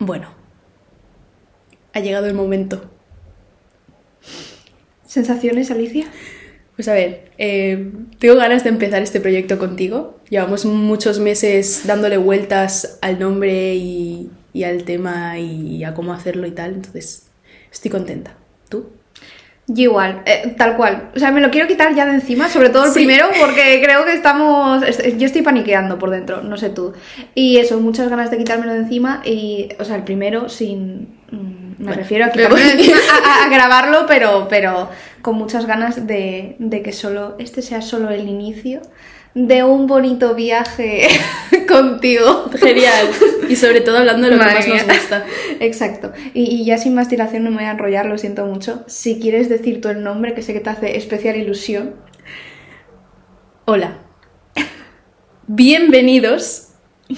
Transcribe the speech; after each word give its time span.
Bueno, 0.00 0.28
ha 1.92 2.00
llegado 2.00 2.26
el 2.26 2.32
momento. 2.32 2.90
¿Sensaciones, 5.06 5.70
Alicia? 5.70 6.06
Pues 6.74 6.88
a 6.88 6.94
ver, 6.94 7.30
eh, 7.36 7.92
tengo 8.18 8.36
ganas 8.36 8.64
de 8.64 8.70
empezar 8.70 9.02
este 9.02 9.20
proyecto 9.20 9.58
contigo. 9.58 10.18
Llevamos 10.30 10.64
muchos 10.64 11.18
meses 11.20 11.82
dándole 11.86 12.16
vueltas 12.16 12.98
al 13.02 13.18
nombre 13.18 13.74
y, 13.74 14.30
y 14.54 14.64
al 14.64 14.84
tema 14.84 15.38
y 15.38 15.84
a 15.84 15.92
cómo 15.92 16.14
hacerlo 16.14 16.46
y 16.46 16.52
tal, 16.52 16.72
entonces 16.76 17.26
estoy 17.70 17.90
contenta. 17.90 18.34
¿Tú? 18.70 18.86
Yo 19.72 19.82
igual, 19.84 20.22
eh, 20.26 20.54
tal 20.58 20.76
cual. 20.76 21.10
O 21.14 21.18
sea, 21.20 21.30
me 21.30 21.40
lo 21.40 21.50
quiero 21.50 21.68
quitar 21.68 21.94
ya 21.94 22.04
de 22.04 22.14
encima, 22.14 22.48
sobre 22.48 22.70
todo 22.70 22.86
el 22.86 22.90
Sí. 22.90 22.94
primero, 22.96 23.28
porque 23.38 23.80
creo 23.84 24.04
que 24.04 24.12
estamos. 24.14 24.82
est- 24.82 25.16
Yo 25.16 25.26
estoy 25.26 25.42
paniqueando 25.42 25.96
por 25.98 26.10
dentro, 26.10 26.42
no 26.42 26.56
sé 26.56 26.70
tú. 26.70 26.92
Y 27.36 27.58
eso, 27.58 27.78
muchas 27.78 28.08
ganas 28.08 28.30
de 28.32 28.38
quitármelo 28.38 28.72
de 28.72 28.80
encima. 28.80 29.22
Y, 29.24 29.68
o 29.78 29.84
sea, 29.84 29.94
el 29.96 30.02
primero 30.02 30.48
sin. 30.48 31.08
mm, 31.30 31.60
Me 31.78 31.84
Bueno, 31.86 31.96
refiero 32.02 32.24
a 32.26 32.30
quitármelo 32.30 32.64
de 32.66 32.72
encima, 32.72 32.96
a, 32.98 33.42
a- 33.42 33.46
a 33.46 33.48
grabarlo, 33.54 34.06
pero, 34.08 34.48
pero 34.50 34.88
con 35.22 35.36
muchas 35.36 35.66
ganas 35.66 36.06
de, 36.06 36.56
de 36.58 36.82
que 36.82 36.92
solo 36.92 37.36
este 37.38 37.62
sea 37.62 37.80
solo 37.80 38.10
el 38.10 38.28
inicio 38.28 38.80
de 39.34 39.62
un 39.62 39.86
bonito 39.86 40.34
viaje 40.34 41.08
contigo. 41.68 42.50
Genial. 42.58 43.08
Y 43.48 43.56
sobre 43.56 43.80
todo 43.80 43.98
hablando 43.98 44.26
de 44.26 44.32
lo 44.32 44.38
Madre 44.38 44.64
que 44.64 44.70
más 44.70 44.86
nos 44.86 44.96
gusta. 44.96 45.24
Exacto. 45.60 46.12
Y, 46.34 46.44
y 46.44 46.64
ya 46.64 46.78
sin 46.78 46.94
más 46.94 47.08
dilación 47.08 47.44
no 47.44 47.50
me 47.50 47.58
voy 47.58 47.66
a 47.66 47.72
enrollar, 47.72 48.06
lo 48.06 48.18
siento 48.18 48.46
mucho. 48.46 48.84
Si 48.86 49.20
quieres 49.20 49.48
decir 49.48 49.80
tú 49.80 49.88
el 49.88 50.02
nombre, 50.02 50.34
que 50.34 50.42
sé 50.42 50.52
que 50.52 50.60
te 50.60 50.70
hace 50.70 50.96
especial 50.96 51.36
ilusión. 51.36 51.94
Hola. 53.64 53.98
Bienvenidos 55.46 56.68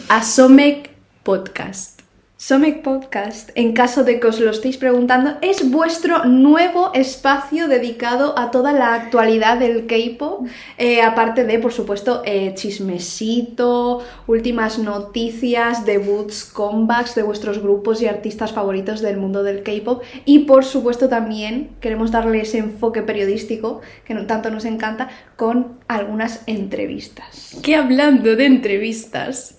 a 0.08 0.22
Somek 0.22 0.90
Podcast. 1.22 2.01
Somek 2.42 2.82
Podcast, 2.82 3.50
en 3.54 3.72
caso 3.72 4.02
de 4.02 4.18
que 4.18 4.26
os 4.26 4.40
lo 4.40 4.50
estéis 4.50 4.76
preguntando, 4.76 5.36
es 5.42 5.70
vuestro 5.70 6.24
nuevo 6.24 6.90
espacio 6.92 7.68
dedicado 7.68 8.36
a 8.36 8.50
toda 8.50 8.72
la 8.72 8.94
actualidad 8.94 9.60
del 9.60 9.86
K-pop, 9.86 10.48
eh, 10.76 11.02
aparte 11.02 11.44
de, 11.44 11.60
por 11.60 11.72
supuesto, 11.72 12.20
eh, 12.24 12.52
chismesito, 12.56 14.02
últimas 14.26 14.80
noticias, 14.80 15.86
debuts, 15.86 16.42
comebacks 16.42 17.14
de 17.14 17.22
vuestros 17.22 17.62
grupos 17.62 18.02
y 18.02 18.08
artistas 18.08 18.50
favoritos 18.50 19.02
del 19.02 19.18
mundo 19.18 19.44
del 19.44 19.62
K-pop, 19.62 20.02
y 20.24 20.40
por 20.40 20.64
supuesto 20.64 21.08
también 21.08 21.70
queremos 21.80 22.10
darle 22.10 22.40
ese 22.40 22.58
enfoque 22.58 23.02
periodístico 23.02 23.82
que 24.04 24.16
tanto 24.16 24.50
nos 24.50 24.64
encanta 24.64 25.10
con 25.36 25.78
algunas 25.86 26.42
entrevistas. 26.48 27.56
Que 27.62 27.76
hablando 27.76 28.34
de 28.34 28.46
entrevistas, 28.46 29.56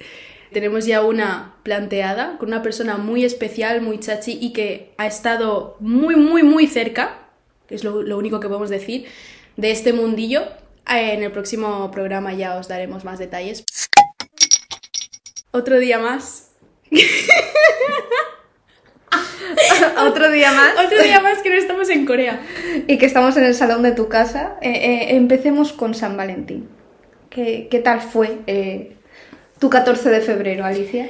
tenemos 0.54 0.86
ya 0.86 1.04
una 1.04 1.56
planteada 1.64 2.38
con 2.38 2.48
una 2.50 2.62
persona 2.62 2.98
muy 2.98 3.26
especial, 3.26 3.82
muy 3.82 4.00
chachi 4.00 4.38
y 4.40 4.54
que 4.54 4.94
ha 4.98 5.08
estado 5.08 5.76
muy, 5.80 6.16
muy, 6.16 6.44
muy 6.44 6.68
cerca, 6.68 7.20
es 7.70 7.84
lo, 7.84 8.02
lo 8.02 8.18
único 8.18 8.40
que 8.40 8.48
podemos 8.48 8.70
decir, 8.70 9.06
de 9.58 9.72
este 9.72 9.92
mundillo. 9.94 10.44
Eh, 10.90 11.14
En 11.14 11.24
el 11.24 11.32
próximo 11.32 11.90
programa 11.92 12.34
ya 12.34 12.56
os 12.56 12.68
daremos 12.68 13.04
más 13.04 13.20
detalles. 13.20 13.66
Otro 15.52 15.78
día 15.80 16.00
más. 16.00 16.52
Otro 20.08 20.32
día 20.32 20.52
más. 20.52 20.86
Otro 20.86 21.02
día 21.02 21.20
más 21.22 21.42
que 21.42 21.50
no 21.50 21.56
estamos 21.56 21.90
en 21.90 22.06
Corea. 22.06 22.42
y 22.88 22.98
que 22.98 23.06
estamos 23.06 23.38
en 23.38 23.44
el 23.46 23.54
salón 23.54 23.84
de 23.84 23.92
tu 23.92 24.08
casa, 24.10 24.58
eh, 24.62 24.72
eh, 24.72 25.16
empecemos 25.16 25.74
con 25.74 25.94
San 25.94 26.18
Valentín. 26.18 26.70
¿Qué, 27.30 27.68
qué 27.70 27.80
tal 27.80 28.02
fue 28.02 28.40
eh, 28.48 28.98
tu 29.64 29.70
14 29.70 30.10
de 30.10 30.20
febrero, 30.20 30.66
Alicia? 30.66 31.10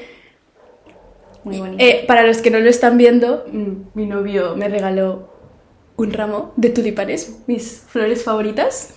Muy 1.43 1.57
bonito. 1.57 1.83
Eh, 1.83 2.03
para 2.07 2.21
los 2.21 2.37
que 2.37 2.51
no 2.51 2.59
lo 2.59 2.69
están 2.69 2.99
viendo, 2.99 3.45
mm, 3.51 3.97
mi 3.97 4.05
novio 4.05 4.55
me 4.55 4.69
regaló 4.69 5.27
un 5.95 6.13
ramo 6.13 6.53
de 6.55 6.69
tulipanes, 6.69 7.39
mis 7.47 7.81
flores 7.87 8.23
favoritas. 8.23 8.93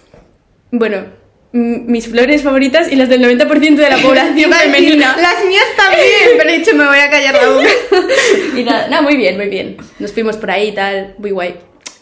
Bueno, 0.70 1.06
mm, 1.52 1.90
mis 1.90 2.06
flores 2.06 2.42
favoritas 2.42 2.92
y 2.92 2.96
las 2.96 3.08
del 3.08 3.22
90% 3.22 3.80
de 3.80 3.88
la 3.88 3.96
población 3.96 4.52
femenina. 4.62 5.16
Las 5.16 5.42
mías 5.46 5.64
también, 5.74 6.36
pero 6.36 6.50
he 6.50 6.58
dicho 6.58 6.74
me 6.74 6.86
voy 6.86 6.98
a 6.98 7.08
callar 7.08 7.34
la 7.34 7.48
boca. 7.48 7.70
Y 8.58 8.62
nada, 8.62 8.88
nada, 8.88 9.00
muy 9.00 9.16
bien, 9.16 9.38
muy 9.38 9.48
bien. 9.48 9.78
Nos 9.98 10.12
fuimos 10.12 10.36
por 10.36 10.50
ahí 10.50 10.68
y 10.68 10.72
tal, 10.72 11.14
muy 11.16 11.30
guay. 11.30 11.54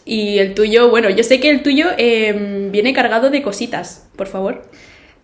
Y 0.03 0.39
el 0.39 0.55
tuyo, 0.55 0.89
bueno, 0.89 1.09
yo 1.09 1.23
sé 1.23 1.39
que 1.39 1.49
el 1.51 1.63
tuyo 1.63 1.87
eh, 1.97 2.67
viene 2.69 2.93
cargado 2.93 3.29
de 3.29 3.41
cositas, 3.41 4.09
por 4.17 4.27
favor. 4.27 4.63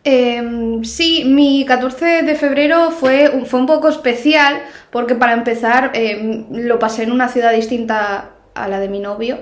Em, 0.04 0.84
sí, 0.84 1.24
mi 1.26 1.64
14 1.64 2.24
de 2.24 2.36
febrero 2.36 2.90
fue, 2.90 3.44
fue 3.46 3.60
un 3.60 3.68
poco 3.68 3.88
especial 3.88 4.64
porque 4.90 5.14
para 5.14 5.34
empezar 5.34 5.92
em, 5.94 6.48
lo 6.50 6.80
pasé 6.80 7.04
en 7.04 7.12
una 7.12 7.30
ciudad 7.30 7.54
distinta 7.54 8.32
a 8.56 8.68
la 8.68 8.80
de 8.80 8.90
mi 8.90 9.00
novio 9.00 9.38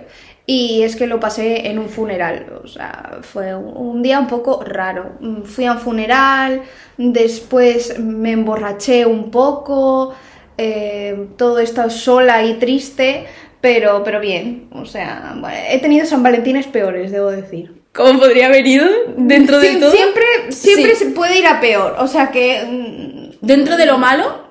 y 0.46 0.82
es 0.84 0.96
que 0.98 1.08
lo 1.08 1.20
pasé 1.20 1.68
en 1.70 1.80
un 1.80 1.88
funeral, 1.90 2.60
o 2.64 2.68
sea, 2.68 3.20
fue 3.22 3.56
un, 3.56 4.02
día 4.02 4.20
un 4.20 4.28
poco 4.28 4.64
raro. 4.66 5.14
Mm, 5.22 5.44
Fui 5.44 5.66
a 5.66 5.74
un 5.74 5.80
funeral, 5.80 6.64
después 6.98 8.00
me 8.00 8.32
emborraché 8.32 9.06
un 9.06 9.32
poco, 9.32 10.14
em, 10.58 11.36
todo 11.38 11.60
esto 11.60 11.90
sola 11.90 12.44
y 12.44 12.56
triste, 12.56 13.28
pero, 13.62 14.04
pero 14.04 14.20
bien, 14.20 14.70
o 14.74 14.86
sea, 14.86 15.36
he 15.72 15.80
tenido 15.80 16.06
San 16.06 16.24
Valentines 16.24 16.68
peores, 16.68 17.12
debo 17.12 17.32
decir. 17.32 17.79
¿Cómo 17.94 18.20
podría 18.20 18.48
haber 18.48 18.66
ido 18.68 18.88
dentro 19.18 19.60
de 19.60 19.76
todo? 19.78 19.92
Siempre, 19.92 20.24
siempre 20.50 20.96
Sí. 20.96 21.06
se 21.06 21.12
puede 21.12 21.40
ir 21.40 21.48
a 21.48 21.60
peor. 21.60 21.96
O 22.00 22.08
sea 22.08 22.30
que. 22.32 22.64
mm, 22.66 23.20
Dentro 23.42 23.78
de 23.78 23.86
lo 23.86 23.98
malo, 23.98 24.50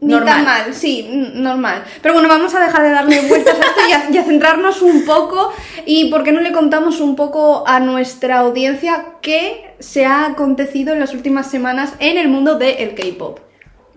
Ni 0.00 0.12
normal. 0.12 0.34
tan 0.34 0.44
mal, 0.44 0.74
sí, 0.74 1.08
mm, 1.08 1.40
normal. 1.42 1.84
Pero 2.02 2.14
bueno, 2.14 2.28
vamos 2.28 2.52
a 2.54 2.60
dejar 2.60 2.82
de 2.82 2.90
darle 2.90 3.20
vueltas 3.28 3.54
a 3.58 3.62
esto 3.62 3.80
y 3.88 3.92
a, 3.92 4.10
y 4.12 4.18
a 4.18 4.24
centrarnos 4.24 4.82
un 4.82 5.04
poco. 5.04 5.52
¿Y 5.86 6.10
por 6.10 6.24
qué 6.24 6.32
no 6.32 6.40
le 6.40 6.52
contamos 6.52 7.00
un 7.00 7.14
poco 7.16 7.64
a 7.66 7.78
nuestra 7.80 8.38
audiencia 8.38 9.04
qué 9.22 9.74
se 9.78 10.04
ha 10.04 10.26
acontecido 10.26 10.92
en 10.92 11.00
las 11.00 11.14
últimas 11.14 11.48
semanas 11.50 11.94
en 12.00 12.18
el 12.18 12.28
mundo 12.28 12.56
del 12.58 12.94
K-pop? 12.94 13.38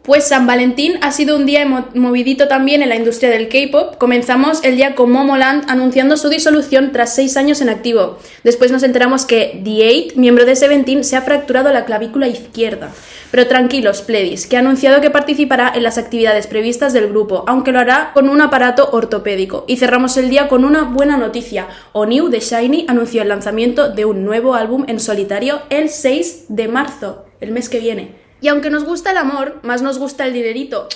Pues 0.07 0.23
San 0.23 0.47
Valentín 0.47 0.93
ha 1.01 1.11
sido 1.11 1.35
un 1.35 1.45
día 1.45 1.65
movidito 1.93 2.47
también 2.47 2.81
en 2.81 2.87
la 2.87 2.95
industria 2.95 3.29
del 3.29 3.49
K-pop. 3.49 3.97
Comenzamos 3.97 4.63
el 4.63 4.77
día 4.77 4.95
con 4.95 5.11
Momoland 5.11 5.69
anunciando 5.69 6.15
su 6.15 6.29
disolución 6.29 6.93
tras 6.93 7.13
seis 7.13 7.35
años 7.35 7.59
en 7.59 7.67
activo. 7.67 8.17
Después 8.45 8.71
nos 8.71 8.83
enteramos 8.83 9.25
que 9.25 9.61
The8, 9.65 10.15
miembro 10.15 10.45
de 10.45 10.55
Seventeen, 10.55 11.03
se 11.03 11.17
ha 11.17 11.23
fracturado 11.23 11.73
la 11.73 11.83
clavícula 11.83 12.29
izquierda. 12.29 12.93
Pero 13.31 13.47
tranquilos, 13.47 14.01
Pledis, 14.01 14.47
que 14.47 14.55
ha 14.55 14.61
anunciado 14.61 15.01
que 15.01 15.09
participará 15.09 15.73
en 15.75 15.83
las 15.83 15.97
actividades 15.97 16.47
previstas 16.47 16.93
del 16.93 17.09
grupo, 17.09 17.43
aunque 17.45 17.73
lo 17.73 17.79
hará 17.79 18.11
con 18.13 18.29
un 18.29 18.39
aparato 18.39 18.89
ortopédico. 18.93 19.65
Y 19.67 19.75
cerramos 19.75 20.15
el 20.15 20.29
día 20.29 20.47
con 20.47 20.63
una 20.63 20.83
buena 20.83 21.17
noticia. 21.17 21.67
O'New 21.91 22.29
de 22.29 22.39
Shiny 22.39 22.85
anunció 22.87 23.23
el 23.23 23.27
lanzamiento 23.27 23.89
de 23.89 24.05
un 24.05 24.23
nuevo 24.23 24.55
álbum 24.55 24.85
en 24.87 25.01
solitario 25.01 25.63
el 25.69 25.89
6 25.89 26.45
de 26.47 26.69
marzo, 26.69 27.25
el 27.41 27.51
mes 27.51 27.67
que 27.67 27.81
viene. 27.81 28.16
Y 28.41 28.49
aunque 28.49 28.69
nos 28.69 28.83
gusta 28.83 29.11
el 29.11 29.17
amor, 29.17 29.59
más 29.63 29.81
nos 29.81 29.97
gusta 29.97 30.25
el 30.25 30.33
dinerito. 30.33 30.87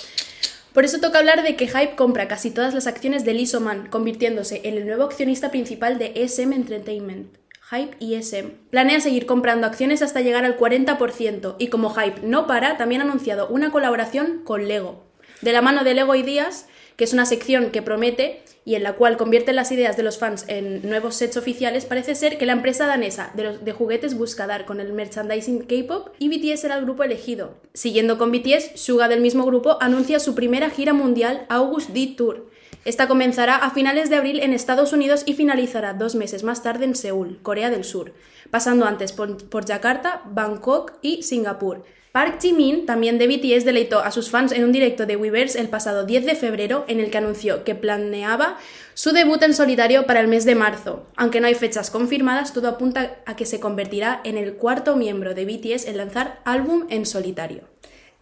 Por 0.72 0.84
eso 0.84 1.00
toca 1.00 1.18
hablar 1.18 1.42
de 1.42 1.56
que 1.56 1.68
Hype 1.68 1.96
compra 1.96 2.28
casi 2.28 2.50
todas 2.50 2.72
las 2.72 2.86
acciones 2.86 3.24
de 3.24 3.34
Lizzo 3.34 3.60
Man, 3.60 3.88
convirtiéndose 3.90 4.62
en 4.64 4.76
el 4.76 4.86
nuevo 4.86 5.04
accionista 5.04 5.50
principal 5.50 5.98
de 5.98 6.12
SM 6.14 6.54
Entertainment. 6.54 7.36
Hype 7.70 7.96
y 7.98 8.14
SM. 8.14 8.50
Planea 8.70 9.00
seguir 9.00 9.26
comprando 9.26 9.66
acciones 9.66 10.02
hasta 10.02 10.20
llegar 10.20 10.44
al 10.44 10.58
40% 10.58 11.56
y 11.58 11.68
como 11.68 11.90
Hype 11.94 12.20
no 12.22 12.46
para, 12.46 12.76
también 12.76 13.00
ha 13.00 13.04
anunciado 13.04 13.48
una 13.48 13.70
colaboración 13.70 14.42
con 14.44 14.68
Lego. 14.68 15.04
De 15.40 15.52
la 15.52 15.62
mano 15.62 15.82
de 15.82 15.94
Lego 15.94 16.14
Ideas, 16.14 16.66
que 16.96 17.04
es 17.04 17.12
una 17.12 17.26
sección 17.26 17.70
que 17.70 17.82
promete 17.82 18.42
y 18.64 18.76
en 18.76 18.82
la 18.84 18.94
cual 18.94 19.16
convierte 19.16 19.52
las 19.52 19.72
ideas 19.72 19.96
de 19.96 20.02
los 20.02 20.18
fans 20.18 20.44
en 20.48 20.88
nuevos 20.88 21.16
sets 21.16 21.36
oficiales, 21.36 21.84
parece 21.84 22.14
ser 22.14 22.38
que 22.38 22.46
la 22.46 22.52
empresa 22.52 22.86
danesa 22.86 23.32
de, 23.34 23.72
juguetes 23.72 24.16
busca 24.16 24.46
dar 24.46 24.64
con 24.64 24.80
el 24.80 24.92
merchandising 24.92 25.66
K-pop 25.66 26.10
y 26.18 26.28
BTS 26.28 26.60
será 26.60 26.76
el 26.76 26.84
grupo 26.84 27.02
elegido. 27.02 27.54
Siguiendo 27.74 28.18
con 28.18 28.30
BTS, 28.30 28.80
Suga 28.80 29.08
del 29.08 29.20
mismo 29.20 29.44
grupo 29.44 29.78
anuncia 29.80 30.20
su 30.20 30.34
primera 30.34 30.70
gira 30.70 30.92
mundial 30.92 31.46
August 31.48 31.90
D 31.90 32.14
Tour. 32.16 32.50
Esta 32.84 33.08
comenzará 33.08 33.56
a 33.56 33.70
finales 33.70 34.10
de 34.10 34.16
abril 34.16 34.40
en 34.40 34.52
Estados 34.52 34.92
Unidos 34.92 35.22
y 35.26 35.34
finalizará 35.34 35.94
dos 35.94 36.14
meses 36.14 36.42
más 36.42 36.62
tarde 36.62 36.84
en 36.84 36.94
Seúl, 36.94 37.38
Corea 37.42 37.70
del 37.70 37.84
Sur, 37.84 38.12
pasando 38.50 38.86
antes 38.86 39.12
por, 39.12 39.48
por 39.48 39.64
Yakarta, 39.64 40.22
Bangkok 40.26 40.92
y 41.00 41.22
Singapur. 41.22 41.84
Park 42.12 42.42
Jimin, 42.42 42.84
también 42.84 43.18
de 43.18 43.26
BTS, 43.26 43.64
deleitó 43.64 44.00
a 44.00 44.10
sus 44.10 44.28
fans 44.28 44.52
en 44.52 44.64
un 44.64 44.72
directo 44.72 45.06
de 45.06 45.16
Weverse 45.16 45.58
el 45.58 45.70
pasado 45.70 46.04
10 46.04 46.26
de 46.26 46.34
febrero 46.34 46.84
en 46.86 47.00
el 47.00 47.10
que 47.10 47.16
anunció 47.16 47.64
que 47.64 47.74
planeaba 47.74 48.58
su 48.92 49.12
debut 49.12 49.42
en 49.42 49.54
solitario 49.54 50.04
para 50.04 50.20
el 50.20 50.28
mes 50.28 50.44
de 50.44 50.54
marzo. 50.54 51.06
Aunque 51.16 51.40
no 51.40 51.46
hay 51.46 51.54
fechas 51.54 51.90
confirmadas, 51.90 52.52
todo 52.52 52.68
apunta 52.68 53.16
a 53.24 53.34
que 53.34 53.46
se 53.46 53.60
convertirá 53.60 54.20
en 54.24 54.36
el 54.36 54.56
cuarto 54.56 54.94
miembro 54.94 55.32
de 55.32 55.46
BTS 55.46 55.86
en 55.86 55.96
lanzar 55.96 56.40
álbum 56.44 56.84
en 56.90 57.06
solitario. 57.06 57.62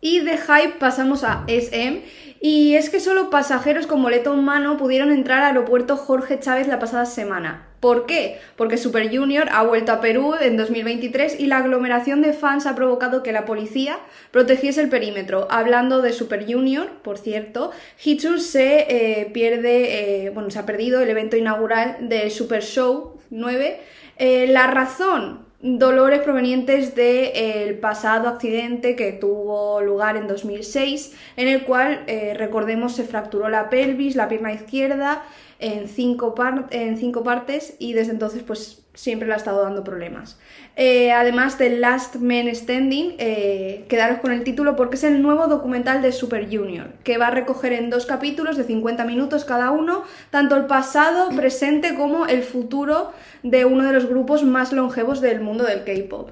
Y 0.00 0.20
de 0.20 0.38
Hype 0.38 0.78
pasamos 0.78 1.24
a 1.24 1.42
SM. 1.48 2.04
Y 2.40 2.74
es 2.74 2.90
que 2.90 3.00
solo 3.00 3.28
pasajeros 3.28 3.88
con 3.88 4.02
boleto 4.02 4.32
en 4.32 4.44
mano 4.44 4.76
pudieron 4.76 5.10
entrar 5.10 5.40
al 5.40 5.56
aeropuerto 5.56 5.96
Jorge 5.96 6.38
Chávez 6.38 6.68
la 6.68 6.78
pasada 6.78 7.06
semana. 7.06 7.69
¿Por 7.80 8.04
qué? 8.04 8.38
Porque 8.56 8.76
Super 8.76 9.08
Junior 9.14 9.48
ha 9.50 9.62
vuelto 9.62 9.92
a 9.92 10.02
Perú 10.02 10.34
en 10.38 10.58
2023 10.58 11.40
y 11.40 11.46
la 11.46 11.58
aglomeración 11.58 12.20
de 12.20 12.34
fans 12.34 12.66
ha 12.66 12.74
provocado 12.74 13.22
que 13.22 13.32
la 13.32 13.46
policía 13.46 13.98
protegiese 14.30 14.82
el 14.82 14.90
perímetro. 14.90 15.48
Hablando 15.50 16.02
de 16.02 16.12
Super 16.12 16.44
Junior, 16.46 16.90
por 17.02 17.16
cierto, 17.16 17.70
Hitsu 18.04 18.38
se 18.38 18.86
eh, 18.88 19.30
pierde, 19.32 20.26
eh, 20.26 20.30
bueno, 20.30 20.50
se 20.50 20.58
ha 20.58 20.66
perdido 20.66 21.00
el 21.00 21.08
evento 21.08 21.38
inaugural 21.38 21.96
del 22.02 22.30
Super 22.30 22.62
Show 22.62 23.18
9. 23.30 23.80
Eh, 24.18 24.46
la 24.48 24.66
razón, 24.66 25.46
dolores 25.62 26.20
provenientes 26.20 26.94
del 26.94 27.78
pasado 27.78 28.28
accidente 28.28 28.94
que 28.94 29.12
tuvo 29.12 29.80
lugar 29.80 30.18
en 30.18 30.26
2006, 30.26 31.16
en 31.36 31.48
el 31.48 31.64
cual, 31.64 32.04
recordemos, 32.34 32.94
se 32.94 33.04
fracturó 33.04 33.48
la 33.48 33.70
pelvis, 33.70 34.16
la 34.16 34.28
pierna 34.28 34.52
izquierda, 34.52 35.22
en 35.60 35.88
cinco, 35.88 36.34
en 36.70 36.96
cinco 36.96 37.22
partes 37.22 37.74
y 37.78 37.92
desde 37.92 38.12
entonces 38.12 38.42
pues 38.42 38.82
siempre 38.94 39.28
le 39.28 39.34
ha 39.34 39.36
estado 39.36 39.62
dando 39.62 39.84
problemas. 39.84 40.38
Eh, 40.74 41.12
además 41.12 41.58
de 41.58 41.70
Last 41.70 42.16
Man 42.16 42.52
Standing, 42.52 43.14
eh, 43.18 43.84
quedaros 43.88 44.18
con 44.20 44.32
el 44.32 44.42
título 44.42 44.74
porque 44.74 44.96
es 44.96 45.04
el 45.04 45.22
nuevo 45.22 45.46
documental 45.46 46.02
de 46.02 46.12
Super 46.12 46.46
Junior, 46.50 46.88
que 47.04 47.18
va 47.18 47.28
a 47.28 47.30
recoger 47.30 47.74
en 47.74 47.90
dos 47.90 48.06
capítulos 48.06 48.56
de 48.56 48.64
50 48.64 49.04
minutos 49.04 49.44
cada 49.44 49.70
uno, 49.70 50.02
tanto 50.30 50.56
el 50.56 50.66
pasado, 50.66 51.28
presente 51.36 51.94
como 51.94 52.26
el 52.26 52.42
futuro 52.42 53.12
de 53.42 53.64
uno 53.64 53.84
de 53.84 53.92
los 53.92 54.06
grupos 54.06 54.42
más 54.42 54.72
longevos 54.72 55.20
del 55.20 55.40
mundo 55.40 55.64
del 55.64 55.84
K-Pop. 55.84 56.30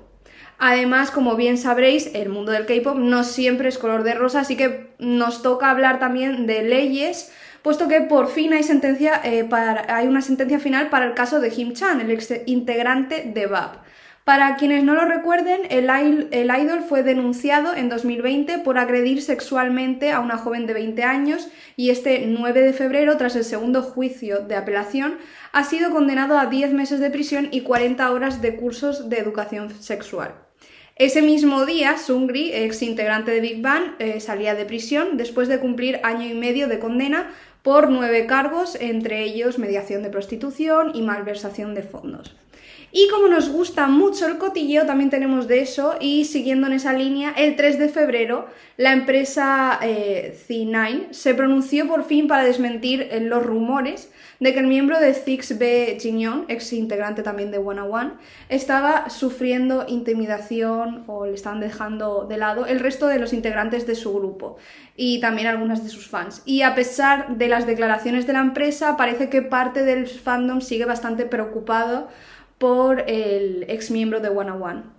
Además, 0.59 1.13
como 1.13 1.37
bien 1.37 1.57
sabréis, 1.57 2.13
el 2.15 2.31
mundo 2.31 2.51
del 2.51 2.67
K-Pop 2.67 2.97
no 2.97 3.23
siempre 3.23 3.69
es 3.69 3.79
color 3.79 4.03
de 4.03 4.15
rosa, 4.15 4.41
así 4.41 4.57
que 4.57 4.91
nos 4.99 5.43
toca 5.43 5.71
hablar 5.71 6.01
también 6.01 6.47
de 6.47 6.63
leyes 6.63 7.33
puesto 7.63 7.89
que 7.89 8.01
por 8.03 8.29
fin 8.29 8.53
hay, 8.53 8.63
sentencia, 8.63 9.21
eh, 9.25 9.49
hay 9.89 10.07
una 10.07 10.23
sentencia 10.23 10.59
final 10.59 10.91
para 10.91 11.07
el 11.07 11.15
caso 11.15 11.41
de 11.41 11.51
Kim 11.51 11.73
Chan, 11.73 12.01
el 12.01 12.11
ex 12.11 12.33
integrante 12.47 13.31
de 13.35 13.47
BAP. 13.47 13.77
Para 14.29 14.57
quienes 14.57 14.85
no 14.85 14.95
lo 14.95 15.07
recuerden, 15.07 15.63
el, 15.71 15.89
el, 16.33 16.51
idol 16.51 16.83
fue 16.87 17.03
denunciado 17.03 17.75
en 17.75 17.89
2020 17.89 18.59
por 18.59 18.77
agredir 18.77 19.23
sexualmente 19.23 20.13
a 20.13 20.21
una 20.21 20.37
joven 20.37 20.67
de 20.67 20.75
20 20.75 21.03
años 21.03 21.49
y 21.77 21.89
este 21.89 22.27
9 22.27 22.61
de 22.61 22.75
febrero, 22.75 23.17
tras 23.17 23.37
el 23.37 23.45
segundo 23.45 23.81
juicio 23.81 24.41
de 24.41 24.57
apelación, 24.57 25.17
ha 25.53 25.65
sido 25.65 25.91
condenado 25.91 26.39
a 26.39 26.45
10 26.45 26.75
meses 26.75 27.01
de 27.01 27.09
prisión 27.09 27.49
y 27.53 27.63
40 27.63 28.11
horas 28.11 28.43
de 28.43 28.57
cursos 28.57 29.09
de 29.09 29.17
educación 29.17 29.71
sexual. 29.71 30.35
Ese 30.99 31.23
mismo 31.23 31.65
día, 31.65 31.97
Sungri, 31.97 32.53
ex 32.53 32.83
integrante 32.83 33.31
de 33.31 33.41
Big 33.41 33.63
Bang, 33.63 33.95
eh, 34.01 34.19
salía 34.19 34.57
de 34.57 34.65
prisión 34.65 35.17
después 35.17 35.47
de 35.47 35.61
cumplir 35.61 36.01
año 36.03 36.27
y 36.27 36.35
medio 36.35 36.67
de 36.67 36.81
condena 36.81 37.31
por 37.69 37.91
nueve 37.91 38.25
cargos, 38.25 38.79
entre 38.81 39.25
ellos 39.25 39.59
mediación 39.59 40.03
de 40.03 40.09
prostitución 40.09 40.93
y 40.95 41.03
malversación 41.03 41.75
de 41.75 41.83
fondos. 41.83 42.35
Y 42.91 43.09
como 43.09 43.29
nos 43.29 43.51
gusta 43.51 43.87
mucho 43.87 44.27
el 44.27 44.39
cotilleo, 44.39 44.87
también 44.87 45.11
tenemos 45.11 45.47
de 45.47 45.61
eso. 45.61 45.97
Y 46.01 46.25
siguiendo 46.25 46.67
en 46.67 46.73
esa 46.75 46.93
línea, 46.93 47.35
el 47.37 47.55
3 47.55 47.79
de 47.79 47.89
febrero, 47.89 48.47
la 48.77 48.93
empresa 48.93 49.79
eh, 49.83 50.39
C9 50.49 51.13
se 51.13 51.35
pronunció 51.35 51.87
por 51.87 52.05
fin 52.05 52.29
para 52.29 52.45
desmentir 52.45 53.09
eh, 53.11 53.21
los 53.21 53.45
rumores 53.45 54.11
de 54.41 54.53
que 54.53 54.61
el 54.61 54.69
miembro 54.69 55.01
de 55.01 55.15
Six 55.15 55.59
B 55.59 55.99
Jin 56.01 56.45
ex 56.49 56.73
integrante 56.73 57.23
también 57.23 57.51
de 57.51 57.59
One 57.59 57.81
One, 57.81 58.13
estaba 58.49 59.11
sufriendo 59.11 59.85
intimidación 59.89 61.05
o 61.07 61.27
le 61.27 61.35
estaban 61.35 61.61
dejando 61.61 62.25
de 62.25 62.37
lado 62.39 62.67
el 62.67 62.81
resto 62.81 63.09
de 63.09 63.19
los 63.19 63.33
integrantes 63.33 63.87
de 63.87 63.95
su 63.95 64.15
grupo 64.15 64.57
y 64.97 65.21
también 65.21 65.49
algunas 65.49 65.83
de 65.83 65.91
sus 65.91 66.09
fans. 66.09 66.43
Y 66.45 66.63
a 66.63 66.75
pesar 66.75 67.37
de 67.37 67.49
las 67.49 67.67
declaraciones 67.67 68.27
de 68.27 68.33
la 68.33 68.41
empresa, 68.41 68.97
parece 68.97 69.29
que 69.29 69.43
parte 69.43 69.85
del 69.85 70.07
fandom 70.07 70.61
sigue 70.61 70.85
bastante 70.85 71.25
preocupado 71.25 72.09
por 72.59 73.05
el 73.09 73.65
ex 73.69 73.91
miembro 73.91 74.21
de 74.21 74.29
One 74.29 74.53
One. 74.53 74.99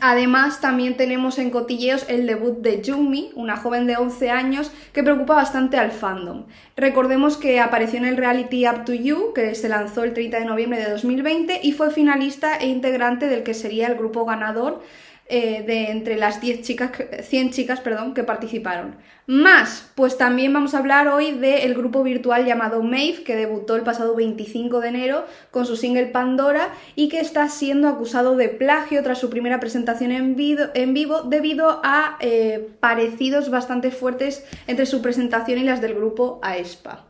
Además, 0.00 0.60
también 0.60 0.96
tenemos 0.96 1.38
en 1.38 1.50
cotilleos 1.50 2.06
el 2.08 2.26
debut 2.26 2.58
de 2.58 2.82
Jungmi, 2.84 3.32
una 3.36 3.56
joven 3.56 3.86
de 3.86 3.96
11 3.96 4.30
años 4.30 4.72
que 4.92 5.02
preocupa 5.02 5.34
bastante 5.34 5.76
al 5.76 5.92
fandom. 5.92 6.46
Recordemos 6.76 7.36
que 7.36 7.60
apareció 7.60 7.98
en 7.98 8.06
el 8.06 8.16
reality 8.16 8.66
Up 8.66 8.84
to 8.84 8.94
You, 8.94 9.32
que 9.34 9.54
se 9.54 9.68
lanzó 9.68 10.04
el 10.04 10.14
30 10.14 10.40
de 10.40 10.44
noviembre 10.46 10.80
de 10.80 10.90
2020 10.90 11.60
y 11.62 11.72
fue 11.72 11.90
finalista 11.90 12.56
e 12.56 12.66
integrante 12.66 13.28
del 13.28 13.42
que 13.42 13.54
sería 13.54 13.86
el 13.86 13.94
grupo 13.94 14.24
ganador 14.24 14.82
eh, 15.26 15.62
de 15.66 15.90
entre 15.90 16.16
las 16.16 16.42
10 16.42 16.60
chicas, 16.60 16.90
100 17.22 17.50
chicas 17.50 17.80
perdón, 17.80 18.12
que 18.12 18.24
participaron. 18.24 18.96
Más, 19.26 19.90
pues 19.94 20.18
también 20.18 20.52
vamos 20.52 20.74
a 20.74 20.78
hablar 20.78 21.08
hoy 21.08 21.32
del 21.32 21.72
grupo 21.72 22.02
virtual 22.02 22.44
llamado 22.44 22.82
Maeve, 22.82 23.24
que 23.24 23.34
debutó 23.34 23.74
el 23.74 23.82
pasado 23.82 24.14
25 24.14 24.80
de 24.80 24.88
enero 24.88 25.24
con 25.50 25.64
su 25.64 25.76
single 25.76 26.08
Pandora 26.08 26.74
y 26.94 27.08
que 27.08 27.20
está 27.20 27.48
siendo 27.48 27.88
acusado 27.88 28.36
de 28.36 28.50
plagio 28.50 29.02
tras 29.02 29.18
su 29.18 29.30
primera 29.30 29.60
presentación 29.60 30.12
en, 30.12 30.36
en 30.74 30.94
vivo 30.94 31.22
debido 31.22 31.80
a 31.82 32.18
eh, 32.20 32.68
parecidos 32.80 33.50
bastante 33.50 33.90
fuertes 33.90 34.44
entre 34.66 34.84
su 34.84 35.00
presentación 35.00 35.58
y 35.58 35.64
las 35.64 35.80
del 35.80 35.94
grupo 35.94 36.38
aespa. 36.42 37.06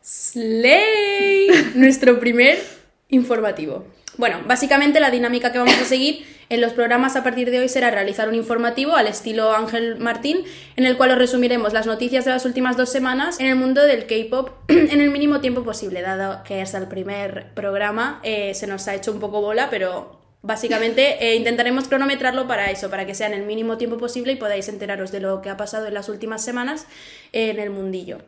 Slay, 0.00 1.72
nuestro 1.74 2.20
primer 2.20 2.58
informativo. 3.08 3.84
Bueno, 4.16 4.40
básicamente 4.46 5.00
la 5.00 5.10
dinámica 5.10 5.52
que 5.52 5.58
vamos 5.58 5.78
a 5.80 5.84
seguir 5.84 6.26
en 6.48 6.60
los 6.60 6.72
programas 6.72 7.14
a 7.16 7.22
partir 7.22 7.50
de 7.50 7.60
hoy 7.60 7.68
será 7.68 7.90
realizar 7.90 8.28
un 8.28 8.34
informativo 8.34 8.96
al 8.96 9.06
estilo 9.06 9.52
Ángel 9.54 9.98
Martín, 9.98 10.42
en 10.76 10.84
el 10.84 10.96
cual 10.96 11.12
os 11.12 11.18
resumiremos 11.18 11.72
las 11.72 11.86
noticias 11.86 12.24
de 12.24 12.32
las 12.32 12.44
últimas 12.44 12.76
dos 12.76 12.90
semanas 12.90 13.38
en 13.38 13.46
el 13.46 13.54
mundo 13.54 13.82
del 13.84 14.06
K-pop 14.06 14.50
en 14.68 15.00
el 15.00 15.10
mínimo 15.10 15.40
tiempo 15.40 15.62
posible, 15.62 16.02
dado 16.02 16.42
que 16.42 16.60
es 16.60 16.74
el 16.74 16.88
primer 16.88 17.54
programa, 17.54 18.20
eh, 18.24 18.52
se 18.54 18.66
nos 18.66 18.88
ha 18.88 18.94
hecho 18.94 19.12
un 19.12 19.20
poco 19.20 19.40
bola, 19.40 19.68
pero 19.70 20.18
Básicamente 20.42 21.22
eh, 21.22 21.36
intentaremos 21.36 21.86
cronometrarlo 21.86 22.48
para 22.48 22.70
eso, 22.70 22.88
para 22.88 23.04
que 23.04 23.14
sea 23.14 23.26
en 23.26 23.34
el 23.34 23.42
mínimo 23.42 23.76
tiempo 23.76 23.98
posible 23.98 24.32
y 24.32 24.36
podáis 24.36 24.70
enteraros 24.70 25.12
de 25.12 25.20
lo 25.20 25.42
que 25.42 25.50
ha 25.50 25.58
pasado 25.58 25.86
en 25.86 25.92
las 25.92 26.08
últimas 26.08 26.42
semanas 26.42 26.86
en 27.32 27.60
el 27.60 27.68
mundillo. 27.68 28.22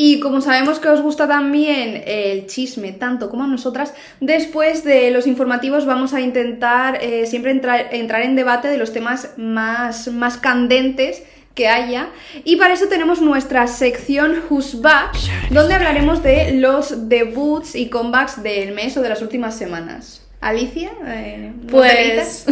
Y 0.00 0.20
como 0.20 0.40
sabemos 0.40 0.78
que 0.78 0.86
os 0.86 1.02
gusta 1.02 1.26
también 1.26 2.04
el 2.06 2.46
chisme 2.46 2.92
tanto 2.92 3.28
como 3.28 3.42
a 3.42 3.46
nosotras, 3.48 3.94
después 4.20 4.84
de 4.84 5.10
los 5.10 5.26
informativos 5.26 5.86
vamos 5.86 6.14
a 6.14 6.20
intentar 6.20 7.02
eh, 7.02 7.26
siempre 7.26 7.50
entrar, 7.50 7.88
entrar, 7.90 8.22
en 8.22 8.36
debate 8.36 8.68
de 8.68 8.78
los 8.78 8.92
temas 8.92 9.30
más, 9.36 10.06
más 10.06 10.36
candentes 10.36 11.24
que 11.56 11.66
haya. 11.66 12.10
Y 12.44 12.54
para 12.54 12.74
eso 12.74 12.86
tenemos 12.86 13.20
nuestra 13.20 13.66
sección 13.66 14.36
Who's 14.48 14.80
Back, 14.80 15.16
donde 15.50 15.74
hablaremos 15.74 16.22
de 16.22 16.52
los 16.52 17.08
debuts 17.08 17.74
y 17.74 17.88
comebacks 17.88 18.40
del 18.40 18.74
mes 18.74 18.96
o 18.96 19.02
de 19.02 19.08
las 19.08 19.20
últimas 19.20 19.56
semanas. 19.58 20.24
Alicia, 20.40 20.92
eh, 21.06 21.52
pues... 21.68 22.46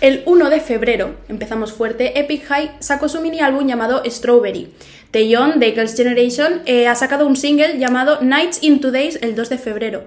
El 0.00 0.22
1 0.26 0.50
de 0.50 0.60
febrero, 0.60 1.16
empezamos 1.28 1.72
fuerte, 1.72 2.18
Epic 2.18 2.44
High 2.46 2.76
sacó 2.80 3.08
su 3.08 3.20
mini 3.20 3.40
álbum 3.40 3.66
llamado 3.66 4.02
Strawberry. 4.06 4.72
Taeyeon 5.10 5.58
de 5.60 5.72
Girls' 5.72 5.96
Generation 5.96 6.62
eh, 6.66 6.86
ha 6.88 6.94
sacado 6.94 7.26
un 7.26 7.36
single 7.36 7.78
llamado 7.78 8.20
Nights 8.22 8.58
in 8.62 8.80
Days 8.80 9.18
el 9.22 9.34
2 9.34 9.48
de 9.48 9.58
febrero. 9.58 10.04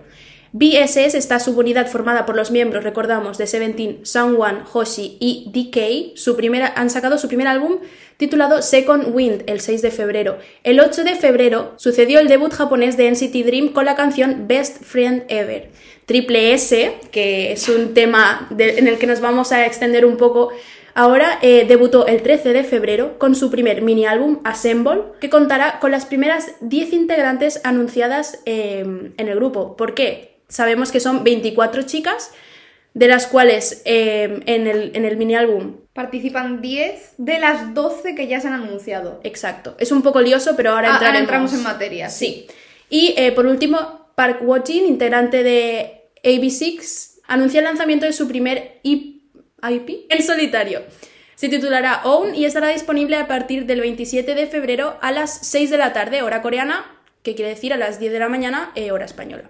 BSS 0.51 1.13
está 1.13 1.39
subunidad 1.39 1.88
formada 1.88 2.25
por 2.25 2.36
los 2.36 2.50
miembros, 2.50 2.84
recordamos, 2.84 3.38
de 3.38 3.46
Seventeen, 3.46 4.00
Sungwon, 4.03 4.63
Hoshi 4.74 5.18
y 5.20 5.51
DK. 5.53 6.18
Su 6.18 6.36
primera, 6.36 6.74
han 6.75 6.89
sacado 6.89 7.20
su 7.20 7.27
primer 7.27 7.48
álbum 7.48 7.77
titulado 8.18 8.63
Second 8.63 9.15
Wind 9.15 9.44
el 9.46 9.62
6 9.62 9.84
de 9.84 9.91
febrero. 9.91 10.39
El 10.63 10.79
8 10.79 11.03
de 11.03 11.15
febrero 11.15 11.74
sucedió 11.77 12.20
el 12.20 12.27
debut 12.27 12.51
japonés 12.51 12.98
de 12.98 13.12
NCT 13.12 13.46
Dream 13.46 13.70
con 13.70 13.86
la 13.86 13.96
canción 13.96 14.48
Best 14.48 14.84
Friend 14.84 15.24
Ever. 15.27 15.70
Triple 16.06 16.53
S, 16.53 16.96
que 17.12 17.51
es 17.51 17.70
un 17.70 17.94
tema 17.94 18.50
en 18.58 18.88
el 18.88 18.98
que 18.98 19.06
nos 19.06 19.22
vamos 19.22 19.51
a 19.51 19.68
extender 19.68 20.08
un 20.08 20.18
poco 20.18 20.50
Ahora 21.00 21.39
eh, 21.41 21.63
debutó 21.65 22.08
el 22.08 22.22
13 22.22 22.51
de 22.51 22.65
febrero 22.65 23.18
con 23.20 23.34
su 23.34 23.50
primer 23.50 23.82
mini 23.82 24.06
álbum 24.06 24.41
Assemble, 24.44 25.03
que 25.22 25.29
contará 25.29 25.79
con 25.79 25.91
las 25.91 26.06
primeras 26.06 26.51
10 26.60 26.91
integrantes 26.91 27.62
anunciadas 27.63 28.41
em, 28.44 29.13
en 29.15 29.29
el 29.29 29.36
grupo. 29.36 29.77
¿Por 29.77 29.94
qué? 29.94 30.41
Sabemos 30.50 30.91
que 30.91 31.00
son 31.00 31.24
24 31.24 31.84
chicas, 31.84 32.32
de 32.94 33.08
las 33.08 33.27
cuales 33.27 33.82
em, 33.86 34.41
en, 34.46 34.68
el, 34.68 35.15
mini 35.15 35.36
álbum 35.36 35.77
participan 35.94 36.62
10 36.62 37.13
de 37.18 37.39
las 37.39 37.74
12 37.74 38.13
que 38.13 38.27
ya 38.27 38.41
se 38.41 38.50
han 38.50 38.56
anunciado. 38.56 39.22
Exacto. 39.24 39.77
Es 39.79 39.94
un 39.94 40.01
poco 40.01 40.20
lioso, 40.20 40.58
pero 40.58 40.72
ahora, 40.72 41.00
ah, 41.00 41.18
entramos 41.18 41.53
en 41.53 41.63
materia. 41.63 42.10
Sí. 42.10 42.48
Y 42.89 43.13
eh, 43.15 43.32
por 43.32 43.46
último, 43.46 44.12
Park 44.15 44.41
Watching, 44.41 44.86
integrante 44.86 45.44
de 45.44 46.10
AB6, 46.25 47.22
anunció 47.25 47.60
el 47.60 47.68
lanzamiento 47.68 48.06
de 48.06 48.12
su 48.12 48.27
primer 48.27 48.82
EP 48.84 49.08
IP 49.63 50.05
en 50.09 50.23
solitario. 50.23 50.81
Se 51.35 51.47
titulará 51.47 52.01
Own 52.03 52.35
y 52.35 52.45
estará 52.45 52.67
disponible 52.69 53.15
a 53.15 53.27
partir 53.27 53.65
del 53.65 53.79
27 53.81 54.35
de 54.35 54.47
febrero 54.47 54.97
a 55.01 55.11
las 55.11 55.47
6 55.47 55.69
de 55.69 55.77
la 55.77 55.93
tarde, 55.93 56.21
hora 56.21 56.41
coreana, 56.41 56.85
que 57.23 57.33
quiere 57.35 57.51
decir 57.51 57.71
a 57.73 57.77
las 57.77 57.99
10 57.99 58.11
de 58.11 58.19
la 58.19 58.27
mañana, 58.27 58.71
eh, 58.75 58.91
hora 58.91 59.05
española. 59.05 59.49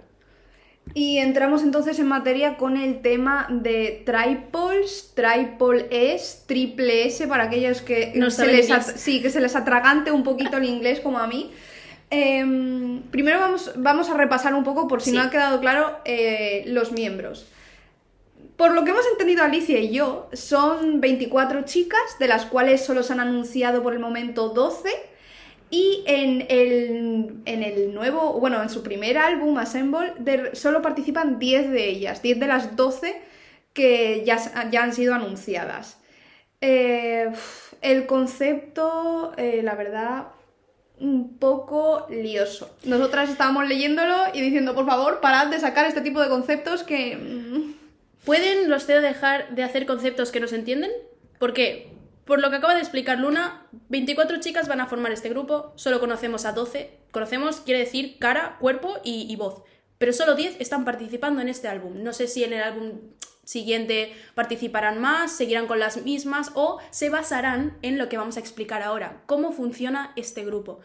Y 0.93 1.17
entramos 1.17 1.61
entonces 1.63 1.99
en 1.99 2.07
materia 2.07 2.57
con 2.57 2.77
el 2.77 3.01
tema 3.01 3.47
de 3.49 4.03
triples, 4.05 5.13
triple 5.15 5.87
S, 5.91 6.39
triple 6.47 7.05
S, 7.05 7.27
para 7.27 7.45
aquellos 7.45 7.81
que, 7.81 8.11
no 8.15 8.31
se 8.31 8.47
les, 8.47 8.67
sí, 8.95 9.21
que 9.21 9.29
se 9.29 9.39
les 9.39 9.55
atragante 9.55 10.11
un 10.11 10.23
poquito 10.23 10.57
el 10.57 10.65
inglés 10.65 10.99
como 10.99 11.19
a 11.19 11.27
mí. 11.27 11.51
Em, 12.11 13.01
primero 13.11 13.39
vamos, 13.39 13.71
vamos 13.75 14.09
a 14.09 14.15
repasar 14.15 14.55
un 14.55 14.63
poco, 14.63 14.87
por 14.87 15.01
si 15.01 15.11
Sí. 15.11 15.15
no 15.15 15.21
ha 15.23 15.29
quedado 15.29 15.59
claro, 15.59 15.99
eh, 16.05 16.63
los 16.65 16.91
miembros. 16.91 17.45
Por 18.59 18.73
lo 18.73 18.83
que 18.83 18.91
hemos 18.91 19.07
entendido 19.09 19.41
Alicia 19.41 19.79
y 19.79 19.89
yo, 19.91 20.27
son 20.33 20.99
24 20.99 21.61
chicas, 21.61 22.01
de 22.19 22.27
las 22.27 22.45
cuales 22.45 22.83
solo 22.83 23.03
se 23.03 23.13
han 23.13 23.21
anunciado 23.21 23.81
por 23.81 23.93
el 23.93 23.99
momento 23.99 24.49
12. 24.49 24.89
Y 25.69 26.03
en 26.05 26.45
el, 26.49 27.35
en 27.45 27.63
el 27.63 27.93
nuevo, 27.93 28.37
bueno, 28.37 28.61
en 28.61 28.69
su 28.69 28.83
primer 28.83 29.17
álbum, 29.17 29.57
Assemble, 29.57 30.13
solo 30.55 30.81
participan 30.81 31.39
10 31.39 31.71
de 31.71 31.87
ellas, 31.87 32.21
10 32.21 32.37
de 32.41 32.47
las 32.47 32.75
12 32.75 33.21
que 33.71 34.25
ya, 34.25 34.37
ya 34.69 34.83
han 34.83 34.91
sido 34.91 35.13
anunciadas. 35.13 35.97
Eh, 36.59 37.31
el 37.79 38.07
concepto, 38.07 39.31
eh, 39.37 39.61
la 39.63 39.75
verdad, 39.75 40.33
un 40.99 41.37
poco 41.37 42.07
lioso. 42.09 42.75
Nosotras 42.83 43.29
estábamos 43.29 43.69
leyéndolo 43.69 44.17
y 44.33 44.41
diciendo, 44.41 44.75
por 44.75 44.85
favor, 44.85 45.21
parad 45.21 45.47
de 45.47 45.61
sacar 45.61 45.85
este 45.85 46.01
tipo 46.01 46.19
de 46.19 46.27
conceptos 46.27 46.83
que... 46.83 47.77
¿Pueden 48.25 48.69
los 48.69 48.85
CEO 48.85 49.01
dejar 49.01 49.55
de 49.55 49.63
hacer 49.63 49.85
conceptos 49.85 50.31
que 50.31 50.39
no 50.39 50.47
se 50.47 50.55
entienden? 50.55 50.91
Porque, 51.39 51.91
por 52.25 52.41
lo 52.41 52.49
que 52.49 52.57
acaba 52.57 52.75
de 52.75 52.81
explicar 52.81 53.19
Luna, 53.19 53.67
24 53.89 54.39
chicas 54.39 54.67
van 54.67 54.81
a 54.81 54.87
formar 54.87 55.11
este 55.11 55.29
grupo, 55.29 55.73
solo 55.75 55.99
conocemos 55.99 56.45
a 56.45 56.51
12. 56.51 56.91
Conocemos 57.11 57.61
quiere 57.61 57.79
decir 57.79 58.17
cara, 58.19 58.57
cuerpo 58.59 58.97
y, 59.03 59.25
y 59.29 59.35
voz. 59.35 59.63
Pero 59.97 60.13
solo 60.13 60.35
10 60.35 60.57
están 60.59 60.85
participando 60.85 61.41
en 61.41 61.49
este 61.49 61.67
álbum. 61.67 62.03
No 62.03 62.13
sé 62.13 62.27
si 62.27 62.43
en 62.43 62.53
el 62.53 62.61
álbum 62.63 62.99
siguiente 63.43 64.13
participarán 64.35 64.99
más, 64.99 65.31
seguirán 65.31 65.65
con 65.65 65.79
las 65.79 66.03
mismas 66.03 66.51
o 66.53 66.79
se 66.91 67.09
basarán 67.09 67.77
en 67.81 67.97
lo 67.97 68.07
que 68.07 68.17
vamos 68.17 68.37
a 68.37 68.39
explicar 68.39 68.83
ahora, 68.83 69.23
cómo 69.25 69.51
funciona 69.51 70.13
este 70.15 70.45
grupo. 70.45 70.81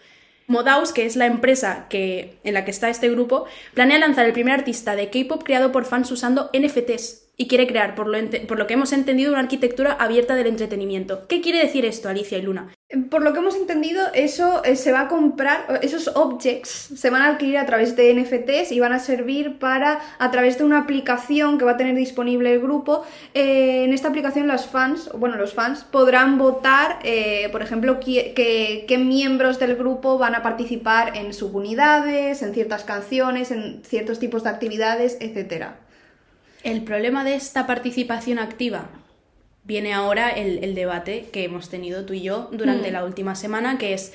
Modaus, 0.46 0.92
que 0.92 1.04
es 1.04 1.16
la 1.16 1.26
empresa 1.26 1.86
que, 1.88 2.38
en 2.42 2.54
la 2.54 2.64
que 2.64 2.70
está 2.70 2.88
este 2.88 3.10
grupo, 3.10 3.44
planea 3.74 3.98
lanzar 3.98 4.24
el 4.26 4.32
primer 4.32 4.54
artista 4.54 4.96
de 4.96 5.10
K-pop 5.10 5.42
creado 5.42 5.72
por 5.72 5.84
fans 5.84 6.10
usando 6.10 6.50
NFTs 6.58 7.23
y 7.36 7.48
quiere 7.48 7.66
crear, 7.66 7.94
por 7.94 8.06
lo, 8.06 8.66
que 8.66 8.74
hemos 8.74 8.92
entendido, 8.92 9.32
una 9.32 9.40
arquitectura 9.40 9.92
abierta 9.92 10.34
del 10.36 10.46
entretenimiento. 10.46 11.26
¿Qué 11.26 11.40
quiere 11.40 11.58
decir 11.58 11.84
esto, 11.84 12.08
Alicia 12.08 12.38
y 12.38 12.42
Luna? 12.42 12.72
Por 13.10 13.22
lo 13.22 13.32
que 13.32 13.40
hemos 13.40 13.56
entendido, 13.56 14.06
eso 14.14 14.62
eh, 14.64 14.76
se 14.76 14.92
va 14.92 15.00
a 15.00 15.08
comprar, 15.08 15.80
esos 15.82 16.08
objects 16.14 16.68
se 16.68 17.10
van 17.10 17.22
a 17.22 17.30
adquirir 17.30 17.58
a 17.58 17.66
través 17.66 17.96
de 17.96 18.14
NFTs 18.14 18.70
y 18.70 18.78
van 18.78 18.92
a 18.92 19.00
servir 19.00 19.58
para, 19.58 20.00
a 20.18 20.30
través 20.30 20.58
de 20.58 20.64
una 20.64 20.78
aplicación 20.78 21.58
que 21.58 21.64
va 21.64 21.72
a 21.72 21.76
tener 21.76 21.96
disponible 21.96 22.52
el 22.52 22.60
grupo, 22.60 23.04
eh, 23.32 23.82
en 23.84 23.92
esta 23.92 24.08
aplicación 24.08 24.46
los 24.46 24.66
fans, 24.66 25.10
bueno, 25.18 25.36
los 25.36 25.54
fans 25.54 25.82
podrán 25.82 26.38
votar, 26.38 27.00
eh, 27.02 27.48
por 27.50 27.62
ejemplo, 27.62 27.98
qué 27.98 28.96
miembros 29.04 29.58
del 29.58 29.74
grupo 29.74 30.16
van 30.18 30.36
a 30.36 30.42
participar 30.42 31.16
en 31.16 31.34
subunidades, 31.34 32.42
en 32.42 32.54
ciertas 32.54 32.84
canciones, 32.84 33.50
en 33.50 33.82
ciertos 33.82 34.20
tipos 34.20 34.44
de 34.44 34.50
actividades, 34.50 35.16
etcétera. 35.20 35.83
El 36.64 36.83
problema 36.83 37.23
de 37.25 37.37
esta 37.37 37.66
participación 37.66 38.38
activa 38.40 38.90
viene 39.64 39.94
ahora 39.94 40.30
el, 40.30 40.64
el 40.64 40.75
debate 40.75 41.28
que 41.33 41.44
hemos 41.44 41.68
tenido 41.71 42.04
tú 42.04 42.14
y 42.14 42.23
yo 42.23 42.49
durante 42.52 42.90
Mm. 42.90 42.92
la 42.92 43.04
última 43.04 43.35
semana, 43.37 43.78
que 43.78 43.94
es 43.94 44.12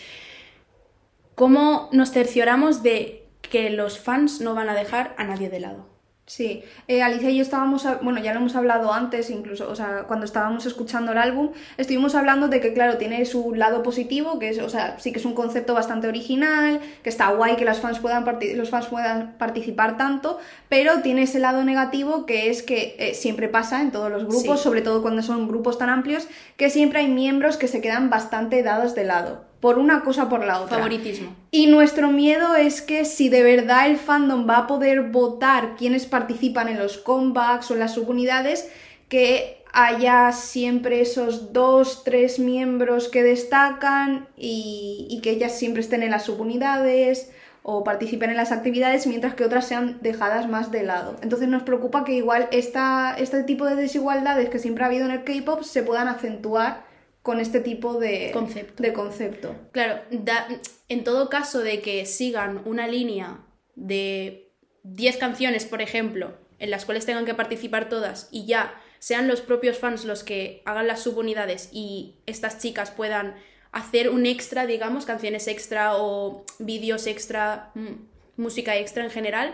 cómo 1.35 1.89
nos 1.91 2.11
cercioramos 2.11 2.83
de 2.83 3.23
que 3.41 3.69
los 3.69 3.99
fans 3.99 4.41
no 4.41 4.53
van 4.55 4.69
a 4.69 4.75
dejar 4.75 5.15
a 5.17 5.23
nadie 5.23 5.49
de 5.49 5.59
lado. 5.61 5.87
Sí, 6.29 6.63
eh, 6.87 7.01
Alicia 7.01 7.31
y 7.31 7.37
yo 7.37 7.41
estábamos, 7.41 7.87
bueno, 8.03 8.19
ya 8.21 8.33
lo 8.33 8.39
hemos 8.39 8.55
hablado 8.55 8.93
antes, 8.93 9.31
incluso, 9.31 9.67
o 9.67 9.75
sea, 9.75 10.03
cuando 10.07 10.25
estábamos 10.27 10.63
escuchando 10.67 11.11
el 11.11 11.17
álbum, 11.17 11.49
estuvimos 11.75 12.13
hablando 12.13 12.47
de 12.49 12.61
que, 12.61 12.71
claro, 12.71 12.97
tiene 12.97 13.25
su 13.25 13.55
lado 13.55 13.81
positivo, 13.81 14.37
que 14.37 14.49
es, 14.49 14.59
o 14.59 14.69
sea, 14.69 14.99
sí 14.99 15.11
que 15.11 15.17
es 15.17 15.25
un 15.25 15.33
concepto 15.33 15.73
bastante 15.73 16.07
original, 16.07 16.81
que 17.01 17.09
está 17.09 17.29
guay 17.31 17.55
que 17.55 17.65
los 17.65 17.79
fans 17.79 17.97
puedan, 17.97 18.23
los 18.55 18.69
fans 18.69 18.85
puedan 18.85 19.39
participar 19.39 19.97
tanto, 19.97 20.37
pero 20.69 21.01
tiene 21.01 21.23
ese 21.23 21.39
lado 21.39 21.63
negativo 21.63 22.27
que 22.27 22.51
es 22.51 22.61
que 22.61 22.95
eh, 22.99 23.15
siempre 23.15 23.47
pasa 23.47 23.81
en 23.81 23.89
todos 23.91 24.11
los 24.11 24.25
grupos, 24.25 24.59
Sí. 24.59 24.63
sobre 24.63 24.83
todo 24.83 25.01
cuando 25.01 25.23
son 25.23 25.47
grupos 25.47 25.79
tan 25.79 25.89
amplios, 25.89 26.27
que 26.57 26.69
siempre 26.69 26.99
hay 26.99 27.07
miembros 27.07 27.57
que 27.57 27.67
se 27.67 27.81
quedan 27.81 28.11
bastante 28.11 28.61
dados 28.61 28.93
de 28.93 29.03
lado, 29.03 29.48
por 29.59 29.77
una 29.77 30.01
cosa 30.01 30.23
o 30.23 30.29
por 30.29 30.45
la 30.45 30.61
otra. 30.61 30.77
Favoritismo. 30.77 31.35
Y 31.51 31.67
nuestro 31.67 32.09
miedo 32.11 32.55
es 32.55 32.81
que 32.81 33.05
si 33.05 33.29
de 33.29 33.43
verdad 33.43 33.87
el 33.87 33.97
fandom 33.97 34.47
va 34.49 34.57
a 34.57 34.67
poder 34.67 35.09
votar 35.09 35.75
quienes 35.75 36.05
participan 36.05 36.69
en 36.69 36.79
los 36.79 36.97
comebacks 36.97 37.69
o 37.71 37.73
en 37.73 37.81
las 37.81 37.93
subunidades, 37.93 38.69
que 39.09 39.63
haya 39.73 40.31
siempre 40.31 41.01
esos 41.01 41.53
dos, 41.53 42.03
tres 42.03 42.39
miembros 42.39 43.07
que 43.07 43.23
destacan 43.23 44.27
y, 44.37 45.07
y 45.09 45.21
que 45.21 45.31
ellas 45.31 45.57
siempre 45.57 45.81
estén 45.81 46.03
en 46.03 46.11
las 46.11 46.25
subunidades 46.25 47.31
o 47.61 47.83
participen 47.83 48.29
en 48.29 48.37
las 48.37 48.51
actividades 48.51 49.05
mientras 49.05 49.35
que 49.35 49.43
otras 49.43 49.67
sean 49.67 49.99
dejadas 50.01 50.47
más 50.47 50.71
de 50.71 50.83
lado. 50.83 51.17
Entonces 51.21 51.47
nos 51.49 51.63
preocupa 51.63 52.03
que 52.03 52.13
igual 52.13 52.47
esta, 52.51 53.15
este 53.17 53.43
tipo 53.43 53.65
de 53.65 53.75
desigualdades 53.75 54.49
que 54.49 54.59
siempre 54.59 54.83
ha 54.83 54.87
habido 54.87 55.05
en 55.05 55.11
el 55.11 55.23
K-Pop 55.23 55.63
se 55.63 55.83
puedan 55.83 56.07
acentuar 56.07 56.88
con 57.21 57.39
este 57.39 57.59
tipo 57.59 57.99
de 57.99 58.31
Concepto. 58.31 58.81
De 58.81 58.93
concepto. 58.93 59.55
Claro, 59.71 60.01
da- 60.11 60.47
en 60.87 61.03
todo 61.03 61.29
caso 61.29 61.59
de 61.59 61.81
que 61.81 62.05
sigan 62.05 62.61
una 62.65 62.87
línea 62.87 63.41
de 63.75 64.51
10 64.83 65.17
canciones, 65.17 65.65
por 65.65 65.81
ejemplo, 65.81 66.37
en 66.59 66.71
las 66.71 66.85
cuales 66.85 67.05
tengan 67.05 67.25
que 67.25 67.33
participar 67.33 67.89
todas 67.89 68.27
y 68.31 68.45
ya 68.45 68.73
sean 68.99 69.27
los 69.27 69.41
propios 69.41 69.77
fans 69.77 70.05
los 70.05 70.23
que 70.23 70.61
hagan 70.65 70.87
las 70.87 71.01
subunidades 71.03 71.69
y 71.71 72.15
estas 72.25 72.59
chicas 72.59 72.91
puedan 72.91 73.35
hacer 73.71 74.09
un 74.09 74.25
extra, 74.25 74.65
digamos, 74.65 75.05
canciones 75.05 75.47
extra 75.47 75.95
o 75.97 76.43
vídeos 76.57 77.07
extra, 77.07 77.71
mm, 77.75 78.41
música 78.41 78.75
extra 78.77 79.03
en 79.03 79.11
general, 79.11 79.53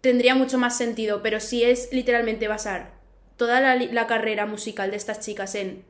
tendría 0.00 0.34
mucho 0.34 0.58
más 0.58 0.76
sentido, 0.76 1.22
pero 1.22 1.40
si 1.40 1.62
es 1.64 1.88
literalmente 1.92 2.48
basar 2.48 2.94
toda 3.36 3.60
la, 3.60 4.06
carrera 4.06 4.46
musical 4.46 4.90
de 4.90 4.96
estas 4.96 5.20
chicas 5.20 5.54
en 5.54 5.84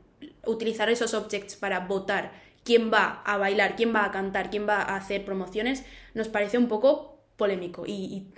utilizar 0.45 0.89
esos 0.89 1.13
objects 1.13 1.55
para 1.55 1.81
votar 1.81 2.31
quién 2.63 2.91
va 2.91 3.21
a 3.25 3.37
bailar, 3.37 3.75
quién 3.75 3.93
va 3.93 4.05
a 4.05 4.11
cantar, 4.11 4.49
quién 4.49 4.67
va 4.67 4.81
a 4.81 4.95
hacer 4.95 5.25
promociones, 5.25 5.83
nos 6.13 6.27
parece 6.29 6.57
un 6.57 6.67
poco 6.67 7.19
polémico 7.37 7.83
y, 7.85 7.91
y 7.93 8.33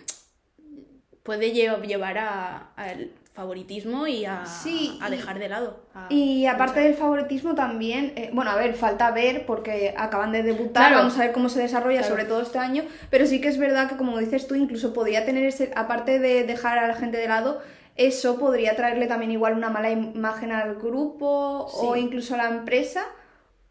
puede 1.23 1.53
lle- 1.53 1.81
llevar 1.85 2.17
a- 2.17 2.69
al 2.75 3.11
favoritismo 3.33 4.07
y 4.07 4.23
a, 4.25 4.45
Sí, 4.45 4.97
a 5.01 5.09
y- 5.09 5.11
dejar 5.11 5.39
de 5.39 5.49
lado. 5.49 5.79
a- 5.93 6.07
Y 6.09 6.45
aparte 6.45 6.79
del 6.79 6.93
favoritismo 6.93 7.53
también, 7.53 8.13
eh, 8.15 8.29
bueno, 8.33 8.51
a 8.51 8.55
ver, 8.55 8.73
falta 8.75 9.11
ver 9.11 9.45
porque 9.45 9.93
acaban 9.97 10.31
de 10.31 10.41
debutar, 10.43 10.87
Claro. 10.87 10.97
vamos 11.03 11.17
a 11.17 11.23
ver 11.23 11.31
cómo 11.33 11.49
se 11.49 11.59
desarrolla, 11.59 11.99
Claro. 11.99 12.13
sobre 12.15 12.25
todo 12.25 12.41
este 12.41 12.59
año, 12.59 12.85
pero 13.09 13.25
sí 13.25 13.41
que 13.41 13.49
es 13.49 13.57
verdad 13.57 13.89
que 13.89 13.97
como 13.97 14.17
dices 14.19 14.47
tú, 14.47 14.55
incluso 14.55 14.93
podría 14.93 15.25
tener 15.25 15.43
ese, 15.43 15.71
aparte 15.75 16.19
de 16.19 16.43
dejar 16.45 16.77
a 16.79 16.87
la 16.87 16.95
gente 16.95 17.17
de 17.17 17.27
lado, 17.27 17.61
eso 17.95 18.37
podría 18.37 18.75
traerle 18.75 19.07
también 19.07 19.31
igual 19.31 19.53
una 19.53 19.69
mala 19.69 19.89
imagen 19.89 20.51
al 20.51 20.75
grupo 20.75 21.65
o 21.65 21.95
incluso 21.95 22.35
a 22.35 22.37
la 22.37 22.49
empresa. 22.49 23.05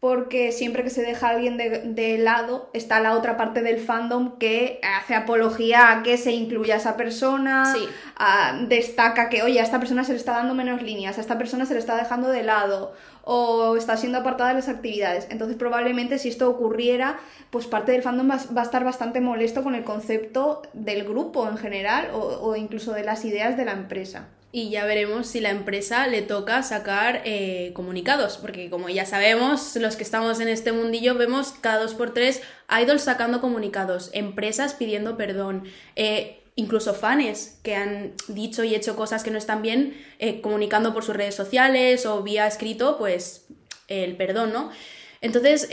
Porque 0.05 0.51
siempre 0.51 0.83
que 0.83 0.91
se 0.91 1.01
deja 1.01 1.25
a 1.25 1.31
alguien 1.31 1.57
de, 1.57 1.79
de 1.83 2.19
lado, 2.19 2.69
está 2.73 2.99
la 2.99 3.13
otra 3.17 3.37
parte 3.37 3.63
del 3.63 3.79
fandom 3.79 4.37
que 4.37 4.79
hace 4.99 5.15
apología 5.15 5.89
a 5.91 6.03
que 6.03 6.17
se 6.19 6.31
incluya 6.31 6.75
a 6.75 6.77
esa 6.77 6.95
persona, 6.95 7.73
Sí. 7.73 7.87
a- 8.15 8.53
destaca 8.67 9.29
que, 9.29 9.41
oye, 9.41 9.59
a 9.59 9.63
esta 9.63 9.79
persona 9.79 10.03
se 10.03 10.11
le 10.11 10.19
está 10.19 10.33
dando 10.33 10.53
menos 10.53 10.83
líneas, 10.83 11.17
a 11.17 11.21
esta 11.21 11.39
persona 11.39 11.65
se 11.65 11.73
le 11.73 11.79
está 11.79 11.95
dejando 11.95 12.27
de 12.29 12.43
lado 12.43 12.93
o 13.23 13.75
está 13.77 13.97
siendo 13.97 14.19
apartada 14.19 14.49
de 14.51 14.57
las 14.57 14.69
actividades. 14.69 15.25
Entonces, 15.31 15.57
probablemente 15.57 16.19
si 16.19 16.29
esto 16.29 16.47
ocurriera, 16.51 17.17
pues 17.49 17.65
parte 17.65 17.91
del 17.91 18.03
fandom 18.03 18.29
va, 18.29 18.37
va 18.55 18.61
a 18.61 18.65
estar 18.65 18.83
bastante 18.83 19.21
molesto 19.21 19.63
con 19.63 19.73
el 19.73 19.83
concepto 19.83 20.61
del 20.73 21.03
grupo 21.03 21.49
en 21.49 21.57
general 21.57 22.09
o, 22.13 22.19
o 22.19 22.55
incluso 22.55 22.91
de 22.93 23.03
las 23.03 23.25
ideas 23.25 23.57
de 23.57 23.65
la 23.65 23.71
empresa. 23.71 24.27
Y 24.57 24.69
ya 24.69 24.85
veremos 24.85 25.27
si 25.27 25.41
la 25.41 25.49
empresa 25.49 26.07
le 26.07 26.21
toca 26.21 26.63
sacar 26.63 27.21
eh, 27.25 27.71
comunicados, 27.73 28.37
porque 28.37 28.69
como 28.69 28.87
ya 28.87 29.05
sabemos, 29.05 29.75
los 29.75 29.97
que 29.97 30.03
estamos 30.03 30.39
en 30.39 30.47
este 30.47 30.71
mundillo 30.71 31.15
vemos 31.15 31.53
cada 31.59 31.81
dos 31.81 31.93
por 31.93 32.13
tres 32.13 32.41
idols 32.81 33.01
sacando 33.01 33.41
comunicados, 33.41 34.11
empresas 34.13 34.73
pidiendo 34.73 35.17
perdón, 35.17 35.65
eh, 35.97 36.41
incluso 36.55 36.93
fans 36.93 37.59
que 37.63 37.75
han 37.75 38.13
dicho 38.29 38.63
y 38.63 38.75
hecho 38.75 38.95
cosas 38.95 39.25
que 39.25 39.29
no 39.31 39.37
están 39.37 39.61
bien, 39.61 39.93
eh, 40.19 40.39
comunicando 40.39 40.93
por 40.93 41.03
sus 41.03 41.17
redes 41.17 41.35
sociales 41.35 42.05
o 42.05 42.23
vía 42.23 42.47
escrito, 42.47 42.97
pues 42.97 43.47
el 43.89 44.15
perdón, 44.15 44.53
¿no? 44.53 44.71
Entonces, 45.19 45.67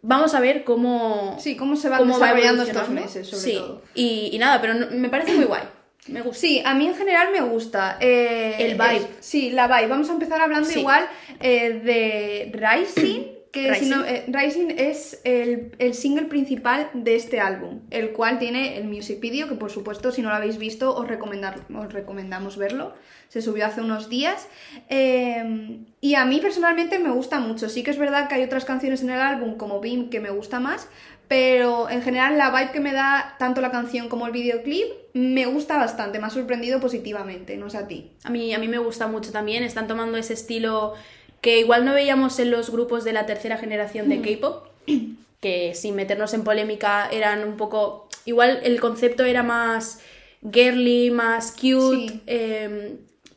vamos 0.00 0.32
a 0.32 0.40
ver 0.40 0.64
cómo... 0.64 1.36
Sí, 1.38 1.54
cómo 1.54 1.76
se 1.76 1.90
van 1.90 1.98
cómo 1.98 2.18
va 2.18 2.28
desarrollando 2.28 2.62
estos 2.62 2.76
evolucionando. 2.88 3.06
meses, 3.18 3.28
sobre 3.28 3.42
sí. 3.42 3.58
todo. 3.58 3.82
Y, 3.94 4.30
y 4.32 4.38
nada, 4.38 4.58
pero 4.62 4.72
no- 4.72 4.86
me 4.90 5.10
parece 5.10 5.34
muy 5.34 5.44
guay. 5.44 5.64
Me 6.08 6.22
gusta. 6.22 6.40
Sí, 6.40 6.62
a 6.64 6.74
mí 6.74 6.86
en 6.86 6.94
general 6.94 7.28
me 7.32 7.40
gusta. 7.42 7.98
eh, 8.00 8.56
El 8.58 8.72
vibe. 8.74 8.96
es- 8.96 9.08
sí, 9.20 9.50
la 9.50 9.66
vibe. 9.68 9.88
Vamos 9.88 10.08
a 10.10 10.12
empezar 10.14 10.40
hablando 10.40 10.68
Sí. 10.68 10.80
igual 10.80 11.06
eh, 11.40 11.80
de 11.84 12.52
Rising. 12.58 13.40
Que 13.52 13.74
si 13.74 13.86
no- 13.86 14.02
Rising. 14.04 14.14
eh, 14.14 14.24
Rising 14.28 14.68
es 14.78 15.20
el, 15.24 15.72
el 15.80 15.94
single 15.94 16.26
principal 16.26 16.88
de 16.94 17.16
este 17.16 17.40
álbum, 17.40 17.80
el 17.90 18.10
cual 18.12 18.38
tiene 18.38 18.76
el 18.78 18.84
music 18.84 19.18
video, 19.18 19.48
que 19.48 19.56
por 19.56 19.70
supuesto, 19.72 20.12
si 20.12 20.22
no 20.22 20.28
lo 20.28 20.36
habéis 20.36 20.56
visto, 20.56 20.94
os, 20.94 21.08
os 21.10 21.92
recomendamos 21.92 22.56
verlo. 22.56 22.94
Se 23.28 23.42
subió 23.42 23.66
hace 23.66 23.80
unos 23.80 24.08
días. 24.08 24.46
Eh, 24.88 25.78
y 26.00 26.14
a 26.14 26.24
mí 26.24 26.40
personalmente 26.40 26.98
me 26.98 27.10
gusta 27.10 27.40
mucho. 27.40 27.68
Sí 27.68 27.82
que 27.82 27.90
es 27.90 27.98
verdad 27.98 28.28
que 28.28 28.36
hay 28.36 28.42
otras 28.44 28.64
canciones 28.64 29.02
en 29.02 29.10
el 29.10 29.20
álbum, 29.20 29.56
como 29.56 29.80
Beam, 29.80 30.10
que 30.10 30.20
me 30.20 30.30
gusta 30.30 30.60
más. 30.60 30.88
Pero 31.30 31.88
en 31.88 32.02
general 32.02 32.36
la 32.36 32.50
vibe 32.50 32.72
que 32.72 32.80
me 32.80 32.92
da 32.92 33.36
tanto 33.38 33.60
la 33.60 33.70
canción 33.70 34.08
como 34.08 34.26
el 34.26 34.32
videoclip 34.32 34.84
me 35.12 35.46
gusta 35.46 35.76
bastante, 35.76 36.18
me 36.18 36.26
ha 36.26 36.30
sorprendido 36.30 36.80
positivamente, 36.80 37.56
no 37.56 37.70
sé 37.70 37.78
a 37.78 37.86
ti. 37.86 38.10
A 38.24 38.30
mí, 38.30 38.52
a 38.52 38.58
mí 38.58 38.66
me 38.66 38.78
gusta 38.78 39.06
mucho 39.06 39.30
también, 39.30 39.62
están 39.62 39.86
tomando 39.86 40.18
ese 40.18 40.32
estilo 40.32 40.94
que 41.40 41.60
igual 41.60 41.84
no 41.84 41.94
veíamos 41.94 42.40
en 42.40 42.50
los 42.50 42.70
grupos 42.70 43.04
de 43.04 43.12
la 43.12 43.26
tercera 43.26 43.58
generación 43.58 44.08
de 44.08 44.20
K-pop, 44.20 44.66
que 45.40 45.72
sin 45.76 45.94
meternos 45.94 46.34
en 46.34 46.42
polémica 46.42 47.08
eran 47.12 47.44
un 47.44 47.56
poco, 47.56 48.08
igual 48.24 48.58
el 48.64 48.80
concepto 48.80 49.22
era 49.22 49.44
más 49.44 50.00
girly, 50.52 51.12
más 51.12 51.52
cute, 51.52 52.08
Sí. 52.08 52.22
eh, 52.26 52.96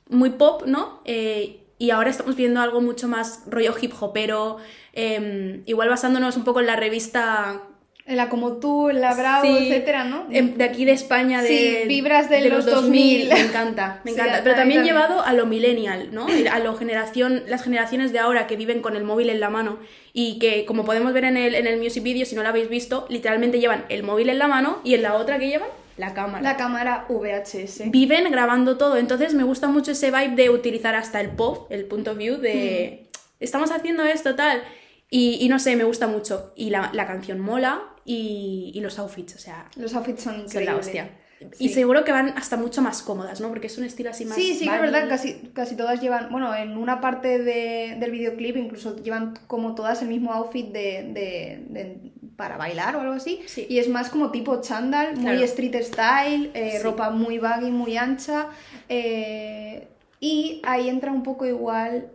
muy 0.09 0.31
pop, 0.31 0.63
¿no? 0.65 0.99
Eh, 1.05 1.59
y 1.77 1.91
ahora 1.91 2.09
estamos 2.09 2.35
viendo 2.35 2.59
algo 2.59 2.81
mucho 2.81 3.07
más 3.07 3.43
rollo 3.45 3.75
hip 3.79 3.93
hopero, 3.99 4.57
eh, 4.93 5.61
igual 5.67 5.89
basándonos 5.89 6.37
un 6.37 6.43
poco 6.43 6.59
en 6.59 6.65
la 6.65 6.75
revista 6.75 7.61
la 8.05 8.27
como 8.27 8.57
tú, 8.57 8.89
en 8.89 8.99
la 8.99 9.13
Bravo, 9.13 9.45
Sí, 9.45 9.67
etcétera, 9.67 10.03
¿no? 10.03 10.25
de 10.27 10.63
aquí 10.63 10.83
de 10.83 10.91
España, 10.91 11.41
de, 11.41 11.47
Sí, 11.47 11.87
vibras 11.87 12.29
de 12.29 12.49
los 12.49 12.65
2000. 12.65 13.29
Me 13.29 13.39
encanta, 13.39 14.01
me 14.03 14.11
Sí, 14.13 14.19
encanta. 14.19 14.41
Pero 14.43 14.55
también 14.55 14.83
llevado 14.83 15.21
a 15.21 15.31
lo 15.33 15.45
millennial, 15.45 16.09
¿no? 16.11 16.27
A 16.51 16.59
lo 16.59 16.75
generación, 16.75 17.43
las 17.47 17.63
generaciones 17.63 18.11
de 18.11 18.19
ahora 18.19 18.45
que 18.45 18.57
viven 18.57 18.81
con 18.81 18.97
el 18.97 19.03
móvil 19.03 19.29
en 19.29 19.39
la 19.39 19.49
mano 19.49 19.79
y 20.11 20.37
que, 20.39 20.65
como 20.65 20.83
podemos 20.83 21.13
ver 21.13 21.23
en 21.25 21.37
el, 21.37 21.55
en 21.55 21.65
el 21.65 21.79
music 21.79 22.03
video, 22.03 22.25
si 22.25 22.35
no 22.35 22.43
lo 22.43 22.49
habéis 22.49 22.67
visto, 22.67 23.05
literalmente 23.09 23.59
llevan 23.59 23.85
el 23.87 24.03
móvil 24.03 24.29
en 24.29 24.37
la 24.37 24.47
mano 24.47 24.79
y 24.83 24.95
en 24.95 25.01
la 25.01 25.13
otra 25.15 25.39
que 25.39 25.47
llevan 25.47 25.69
la 25.95 26.13
cámara. 26.13 26.41
La 26.41 26.57
cámara 26.57 27.05
VHS. 27.07 27.83
Viven 27.91 28.29
grabando 28.31 28.77
todo, 28.77 28.97
entonces 28.97 29.33
me 29.33 29.43
gusta 29.43 29.67
mucho 29.69 29.91
ese 29.91 30.11
vibe 30.11 30.35
de 30.35 30.49
utilizar 30.49 30.95
hasta 30.95 31.21
el 31.21 31.29
pop, 31.29 31.71
el 31.71 31.85
punto 31.85 32.15
view 32.15 32.37
de 32.37 33.07
estamos 33.39 33.71
haciendo 33.71 34.03
esto, 34.03 34.35
tal. 34.35 34.61
Y, 35.09 35.37
y 35.39 35.47
no 35.49 35.59
sé, 35.59 35.75
me 35.75 35.83
gusta 35.83 36.07
mucho. 36.07 36.51
Y 36.55 36.71
la, 36.71 36.89
la 36.93 37.05
canción 37.05 37.39
mola 37.39 37.83
y, 38.05 38.71
y 38.73 38.79
los 38.81 38.99
outfits, 38.99 39.35
o 39.35 39.39
sea, 39.39 39.69
Los 39.75 39.93
outfits 39.95 40.23
son 40.23 40.41
increíbles. 40.41 40.65
la 40.65 40.75
hostia. 40.75 41.09
Sí. 41.39 41.65
Y 41.65 41.69
seguro 41.69 42.05
que 42.05 42.13
van 42.13 42.29
hasta 42.37 42.55
mucho 42.55 42.81
más 42.81 43.01
cómodas, 43.01 43.41
¿no? 43.41 43.49
Porque 43.49 43.67
es 43.67 43.77
un 43.77 43.83
estilo 43.83 44.09
así 44.11 44.23
más. 44.23 44.35
Sí, 44.35 44.53
sí, 44.55 44.65
que 44.65 44.73
es 44.75 44.81
verdad, 44.81 45.09
casi, 45.09 45.33
casi 45.53 45.75
todas 45.75 45.99
llevan, 46.01 46.29
bueno, 46.31 46.55
en 46.55 46.77
una 46.77 47.01
parte 47.01 47.37
de- 47.39 47.97
del 47.99 48.11
videoclip 48.11 48.55
incluso 48.55 48.95
llevan 48.95 49.33
como 49.47 49.75
todas 49.75 50.01
el 50.01 50.07
mismo 50.07 50.31
outfit 50.31 50.67
de, 50.71 51.03
de- 51.11 51.65
de- 51.69 52.11
para 52.37 52.55
bailar 52.55 52.95
o 52.95 53.01
algo 53.01 53.13
así. 53.13 53.41
Sí. 53.45 53.65
Y 53.69 53.79
es 53.79 53.89
más 53.89 54.09
como 54.09 54.31
tipo 54.31 54.61
chándal, 54.61 55.15
muy 55.15 55.23
Claro. 55.23 55.43
street 55.43 55.75
style, 55.83 56.51
eh, 56.53 56.77
Sí. 56.77 56.83
ropa 56.83 57.09
muy 57.09 57.39
baggy, 57.39 57.71
muy 57.71 57.97
ancha. 57.97 58.47
eh, 58.89 59.87
y 60.21 60.61
ahí 60.63 60.87
entra 60.87 61.11
un 61.11 61.23
poco 61.23 61.45
igual 61.45 62.09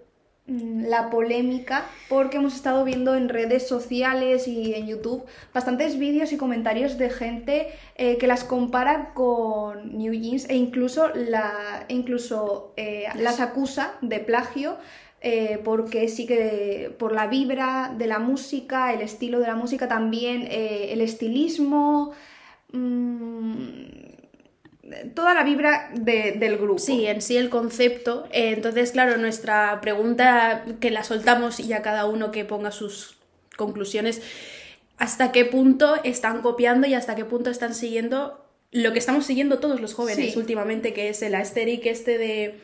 la 0.49 1.11
polémica 1.11 1.85
porque 2.09 2.38
hemos 2.38 2.55
estado 2.55 2.83
viendo 2.83 3.14
en 3.14 3.28
redes 3.28 3.69
sociales 3.69 4.49
y 4.49 4.75
en 4.75 4.87
YouTube 4.87 5.25
bastantes 5.52 5.99
vídeos 5.99 6.33
y 6.33 6.38
comentarios 6.38 6.97
de 6.97 7.11
gente 7.11 7.69
eh, 7.97 8.17
que 8.17 8.26
las 8.26 8.45
compara 8.45 9.12
con 9.12 9.99
New 9.99 10.14
Jeans 10.14 10.49
e 10.49 10.57
incluso, 10.57 11.09
la, 11.14 11.85
incluso 11.88 12.73
eh, 12.78 13.05
las 13.17 13.40
acusa 13.40 13.95
de 14.00 14.21
plagio 14.21 14.78
eh, 15.21 15.61
porque 15.64 16.09
sí 16.09 16.26
que 16.26 16.95
por 16.99 17.12
la 17.12 17.26
vibra 17.26 17.93
de 17.99 18.07
la 18.07 18.19
música, 18.19 18.95
el 18.95 19.02
estilo 19.02 19.40
de 19.40 19.49
la 19.49 19.57
música 19.57 19.88
también, 19.88 20.47
el 20.49 21.00
estilismo, 21.00 22.12
mm, 22.73 24.07
toda 25.14 25.35
la 25.35 25.42
vibra 25.45 25.90
de- 25.95 26.33
del 26.33 26.57
grupo. 26.59 26.78
Sí, 26.78 27.07
en 27.07 27.21
sí 27.23 27.37
el 27.37 27.50
concepto. 27.50 28.26
Eh, 28.33 28.50
entonces, 28.54 28.92
claro, 28.92 29.16
nuestra 29.16 29.80
pregunta 29.80 30.64
que 30.80 30.90
la 30.90 31.04
soltamos 31.04 31.61
y 31.61 31.73
a 31.73 31.83
cada 31.83 32.07
uno 32.07 32.30
que 32.30 32.45
ponga 32.45 32.71
sus 32.71 33.16
conclusiones, 33.57 34.23
¿hasta 34.99 35.33
qué 35.33 35.45
punto 35.45 35.97
están 36.04 36.42
copiando 36.42 36.87
y 36.87 36.95
hasta 36.95 37.14
qué 37.16 37.25
punto 37.25 37.50
están 37.50 37.75
siguiendo 37.75 38.45
lo 38.71 38.92
que 38.92 38.99
estamos 38.99 39.25
siguiendo 39.25 39.59
todos 39.61 39.80
los 39.80 39.95
jóvenes 39.95 40.33
Sí. 40.35 40.38
últimamente, 40.38 40.92
que 40.92 41.09
es 41.09 41.23
el 41.23 41.35
aesthetic 41.35 41.87
este 41.87 42.18
de 42.18 42.54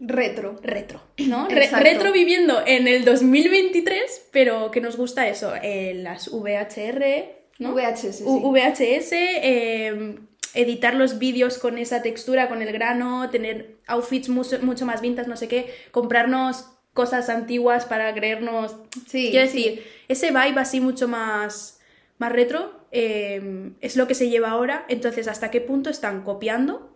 Retro. 0.00 0.56
retro, 0.62 1.02
¿no? 1.18 1.48
Re- 1.48 1.68
retro 1.70 2.12
viviendo 2.12 2.62
en 2.64 2.86
el 2.86 3.04
2023, 3.04 4.28
pero 4.30 4.70
que 4.70 4.80
nos 4.80 4.96
gusta 4.96 5.26
eso, 5.28 5.52
eh, 5.60 5.92
las 5.96 6.28
VHR, 6.32 7.34
¿no? 7.58 7.74
VHS, 7.74 8.12
sí. 8.18 8.24
VHS, 8.24 9.12
eh, 9.12 10.14
editar 10.60 10.94
los 10.94 11.18
vídeos 11.18 11.58
con 11.58 11.78
esa 11.78 12.02
textura, 12.02 12.48
con 12.48 12.62
el 12.62 12.72
grano, 12.72 13.30
tener 13.30 13.76
outfits 13.86 14.28
mucho, 14.28 14.58
mucho 14.60 14.84
más 14.84 15.00
vintage, 15.00 15.28
no 15.28 15.36
sé 15.36 15.48
qué, 15.48 15.72
comprarnos 15.90 16.66
cosas 16.92 17.28
antiguas 17.28 17.86
para 17.86 18.12
creernos... 18.14 18.76
Sí, 19.06 19.28
Quiero 19.30 19.48
sí. 19.50 19.62
decir, 19.62 19.86
ese 20.08 20.28
vibe 20.30 20.60
así 20.60 20.80
mucho 20.80 21.06
más, 21.06 21.80
más 22.18 22.32
retro 22.32 22.86
eh, 22.90 23.72
es 23.80 23.96
lo 23.96 24.08
que 24.08 24.14
se 24.14 24.28
lleva 24.28 24.50
ahora, 24.50 24.84
entonces 24.88 25.28
¿hasta 25.28 25.50
qué 25.50 25.60
punto 25.60 25.90
están 25.90 26.22
copiando? 26.22 26.88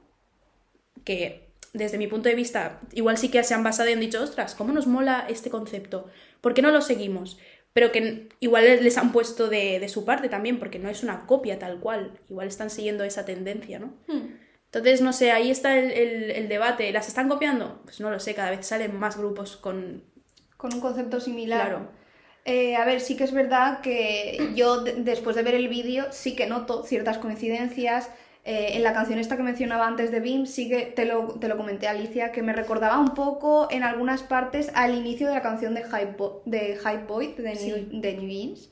que 1.04 1.52
desde 1.72 1.98
mi 1.98 2.06
punto 2.06 2.28
de 2.28 2.34
vista, 2.34 2.80
igual 2.92 3.16
sí 3.16 3.30
que 3.30 3.42
se 3.44 3.54
han 3.54 3.64
basado 3.64 3.88
y 3.88 3.92
han 3.92 4.00
dicho, 4.00 4.22
ostras, 4.22 4.54
¿cómo 4.54 4.72
nos 4.72 4.86
mola 4.86 5.26
este 5.28 5.50
concepto? 5.50 6.06
¿Por 6.40 6.54
qué 6.54 6.62
no 6.62 6.70
lo 6.70 6.82
seguimos? 6.82 7.38
Pero 7.72 7.90
que 7.90 8.28
igual 8.40 8.64
les 8.64 8.98
han 8.98 9.12
puesto 9.12 9.48
de, 9.48 9.80
de 9.80 9.88
su 9.88 10.04
parte 10.04 10.28
también, 10.28 10.58
porque 10.58 10.78
no 10.78 10.88
es 10.90 11.02
una 11.02 11.26
copia 11.26 11.58
tal 11.58 11.80
cual, 11.80 12.18
igual 12.28 12.48
están 12.48 12.68
siguiendo 12.70 13.02
esa 13.04 13.24
tendencia, 13.24 13.78
¿no? 13.78 13.94
Hmm. 14.08 14.36
Entonces, 14.66 15.00
no 15.02 15.12
sé, 15.12 15.32
ahí 15.32 15.50
está 15.50 15.78
el, 15.78 15.90
el- 15.90 16.30
el 16.30 16.48
debate. 16.48 16.92
¿Las 16.92 17.08
están 17.08 17.28
copiando? 17.28 17.80
Pues 17.84 18.00
no 18.00 18.10
lo 18.10 18.20
sé, 18.20 18.34
cada 18.34 18.50
vez 18.50 18.66
salen 18.66 18.98
más 18.98 19.16
grupos 19.18 19.56
con... 19.56 20.04
con 20.56 20.72
un 20.74 20.80
concepto 20.80 21.20
similar. 21.20 21.66
Claro. 21.68 21.90
Eh, 22.44 22.74
a 22.76 22.84
ver, 22.84 23.00
sí 23.00 23.16
que 23.16 23.24
es 23.24 23.32
verdad 23.32 23.80
que 23.82 24.50
yo 24.54 24.82
de- 24.82 24.94
después 24.94 25.36
de 25.36 25.42
ver 25.42 25.54
el 25.54 25.68
vídeo 25.68 26.06
sí 26.10 26.34
que 26.34 26.46
noto 26.46 26.84
ciertas 26.84 27.18
coincidencias. 27.18 28.08
Eh, 28.44 28.76
en 28.76 28.82
la 28.82 28.92
canción 28.92 29.20
esta 29.20 29.36
que 29.36 29.44
mencionaba 29.44 29.86
antes 29.86 30.10
de 30.10 30.18
Bim, 30.18 30.46
sí 30.46 30.68
que 30.68 30.86
te 30.86 31.04
lo, 31.04 31.28
te 31.38 31.46
lo 31.46 31.56
comenté 31.56 31.86
Alicia, 31.86 32.32
que 32.32 32.42
me 32.42 32.52
recordaba 32.52 32.98
un 32.98 33.14
poco 33.14 33.68
en 33.70 33.84
algunas 33.84 34.24
partes 34.24 34.72
al 34.74 34.96
inicio 34.96 35.28
de 35.28 35.34
la 35.34 35.42
canción 35.42 35.74
de 35.74 35.84
Hype, 35.84 36.14
Bo- 36.18 36.42
de 36.44 36.76
Hype 36.76 37.04
Boy 37.06 37.34
de 37.38 37.54
Sí. 37.54 37.66
New, 37.70 38.00
de 38.00 38.14
New 38.16 38.28
Jeans. 38.28 38.68